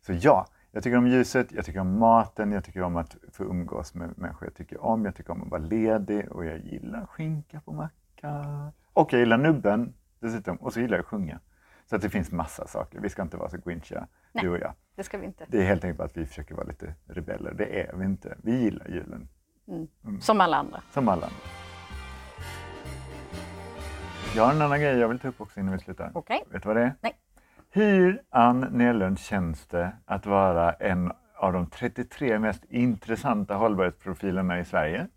[0.00, 3.44] Så ja, jag tycker om ljuset, jag tycker om maten, jag tycker om att få
[3.44, 5.04] umgås med människor jag tycker om.
[5.04, 8.44] Jag tycker om att vara ledig och jag gillar skinka på macka.
[8.92, 10.56] Och jag gillar nubben dessutom.
[10.56, 11.40] Och så gillar jag att sjunga.
[11.86, 13.00] Så att det finns massa saker.
[13.00, 14.72] Vi ska inte vara så grinchiga, du och jag.
[14.94, 15.46] Det ska vi inte.
[15.48, 17.54] Det är helt enkelt att vi försöker vara lite rebeller.
[17.54, 18.36] Det är vi inte.
[18.42, 19.28] Vi gillar julen.
[19.68, 19.86] Mm.
[20.04, 20.20] Mm.
[20.20, 20.82] Som alla andra.
[20.92, 21.38] Som alla andra.
[24.36, 26.10] Jag har en annan grej jag vill ta upp också innan vi slutar.
[26.14, 26.44] Okej.
[26.50, 26.94] Vet du vad det är?
[27.00, 27.16] Nej.
[27.70, 34.64] Hur, Ann Nerlund, känns det att vara en av de 33 mest intressanta hållbarhetsprofilerna i
[34.64, 35.08] Sverige?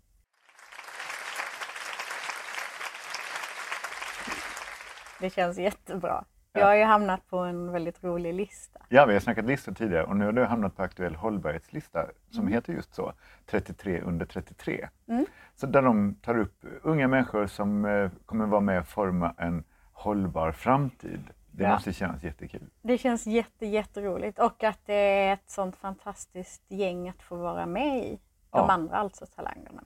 [5.20, 6.24] Det känns jättebra.
[6.52, 6.60] Ja.
[6.60, 8.80] Jag har ju hamnat på en väldigt rolig lista.
[8.88, 12.40] Ja, vi har snackat listor tidigare och nu har du hamnat på aktuell hållbarhetslista som
[12.40, 12.52] Mm.
[12.52, 13.12] heter just så,
[13.46, 14.88] 33 under 33.
[15.08, 15.26] Mm.
[15.54, 19.64] Så där de tar upp unga människor som eh, kommer vara med och forma en
[19.92, 21.20] hållbar framtid.
[21.50, 21.70] Det Ja.
[21.72, 22.66] måste kännas jättekul.
[22.82, 27.66] Det känns jätte, jätteroligt och att det är ett sånt fantastiskt gäng att få vara
[27.66, 28.10] med i.
[28.50, 28.72] De Ja.
[28.72, 29.82] andra alltså talangerna.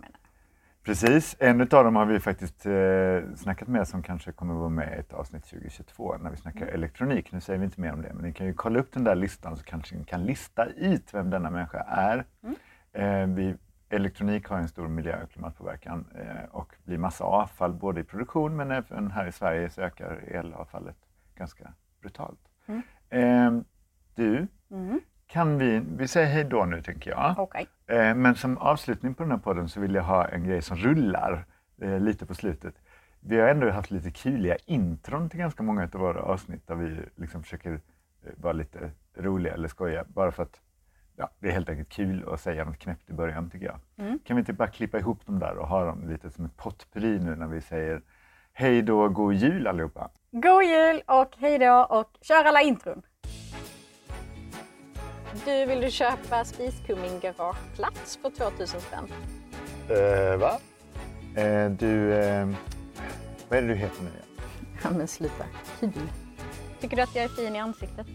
[0.84, 4.96] Precis, en av dem har vi faktiskt eh, snackat med som kanske kommer vara med
[4.96, 6.74] i ett avsnitt 2022 när vi snackar Mm.
[6.74, 7.32] elektronik.
[7.32, 9.14] Nu säger vi inte mer om det, men ni kan ju kolla upp den där
[9.14, 12.24] listan så kanske ni kan lista ut vem denna människa är.
[12.42, 12.56] Mm.
[12.92, 13.54] Eh, vi,
[13.88, 18.56] elektronik har en stor miljö och klimatpåverkan eh, och blir massa avfall både i produktion
[18.56, 20.96] men även här i Sverige så ökar elavfallet
[21.34, 22.40] ganska brutalt.
[22.66, 22.82] Mm.
[23.10, 23.62] Eh,
[24.14, 25.00] du, Mm.
[25.26, 27.34] kan vi, vi säger hej då nu tänker jag.
[27.38, 27.66] Okej.
[27.86, 30.76] Eh, Men som avslutning på den här podden så vill jag ha en grej som
[30.76, 31.44] rullar
[31.80, 32.74] eh, lite på slutet.
[33.20, 36.96] Vi har ändå haft lite kuliga intron till ganska många av våra avsnitt där vi
[37.16, 40.04] liksom försöker eh, vara lite roliga eller skoja.
[40.08, 40.60] Bara för att
[41.16, 43.78] ja, det är helt enkelt kul att säga något knäppt i början tycker jag.
[43.96, 44.18] Mm.
[44.18, 47.18] Kan vi inte bara klippa ihop dem där och ha dem lite som ett potpurri
[47.18, 48.02] nu när vi säger
[48.52, 50.10] hej då, god jul allihopa!
[50.30, 53.02] God jul och hej då och kör alla intron!
[55.44, 59.08] Du, vill du köpa spiskummin garageplats för 2000 spänn?
[59.88, 60.58] Eh, va?
[61.36, 62.48] Eh, du, eh,
[63.48, 64.48] vad är det du heter nu igen?
[64.82, 65.44] Ja men sluta.
[65.80, 65.92] Kul.
[66.80, 68.06] Tycker du att jag är fin i ansiktet?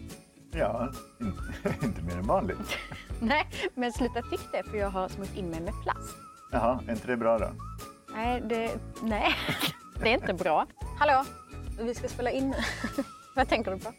[0.52, 2.76] Ja, inte, inte mer än vanligt.
[3.20, 6.16] Nej, men sluta tyck det för jag har smort in mig med plast.
[6.52, 7.50] Jaha, är inte det bra då?
[8.14, 8.70] Nej, det,
[9.02, 9.34] nej,
[10.02, 10.66] det är inte bra.
[10.98, 11.24] Hallå,
[11.80, 12.54] vi ska spela in.
[13.36, 13.92] Vad tänker du på?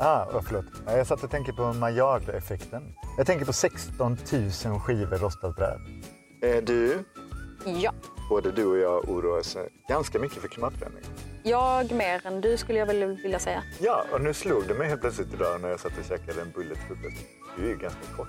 [0.00, 0.64] Ah, oh, förlåt.
[0.86, 2.94] Ja, Jag satt och tänkte på Maillard-effekten.
[3.16, 4.16] Jag tänker på 16
[4.64, 5.80] 000 skivor rostat bröd.
[6.42, 7.04] Eh, du,
[7.64, 7.92] Ja,
[8.30, 9.56] både du och jag oroar oss
[9.88, 11.10] ganska mycket för klimatförändringen.
[11.42, 13.62] jag mer än du skulle jag väl vilja säga.
[13.78, 16.50] Ja, och nu slog det mig helt plötsligt idag när jag satt och käkade en
[16.50, 17.16] bulle till frukost.
[17.56, 18.28] Du är ju ganska kort.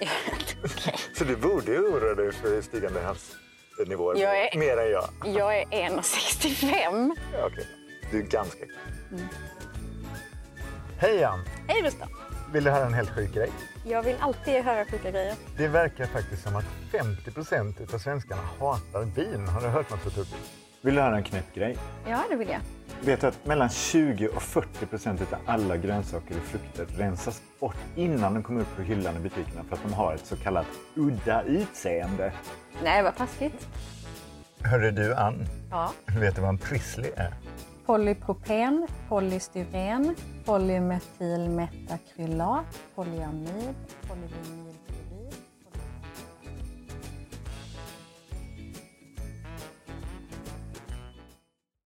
[1.18, 5.08] Så du borde ju oroa dig för stigande havsnivåer Jag är- mer än jag.
[5.24, 7.16] Jag är 1,65.
[7.32, 7.66] Ja, okej.
[8.10, 8.70] Du är ganska kort.
[9.12, 9.24] Mm.
[10.98, 11.40] Hej Jan!
[11.68, 12.08] Hej Gustav!
[12.52, 13.50] Vill du höra en helt sjuk grej?
[13.84, 15.34] Jag vill alltid höra sjuka grejer.
[15.56, 19.48] Det verkar faktiskt som att 50 procent av svenskarna hatar vin.
[19.48, 20.36] Har du hört något så tokigt?
[20.82, 21.76] Vill du höra en knäpp grej?
[22.08, 22.60] Ja, det vill jag.
[23.00, 27.76] Vet du att mellan 20 och 40 procent av alla grönsaker och frukter rensas bort
[27.96, 30.66] innan de kommer upp på hyllan i butikerna för att de har ett så kallat
[30.94, 32.32] udda utseende?
[32.82, 33.68] Nej, vad taskigt.
[34.64, 35.92] Hörru du Ann, Ja.
[36.20, 37.34] vet du vad en prissly är?
[37.86, 40.14] Polypropen, polystyren,
[40.44, 42.66] polymetylmetakrylat,
[42.96, 43.74] polyamid,
[44.08, 44.65] polyvinyl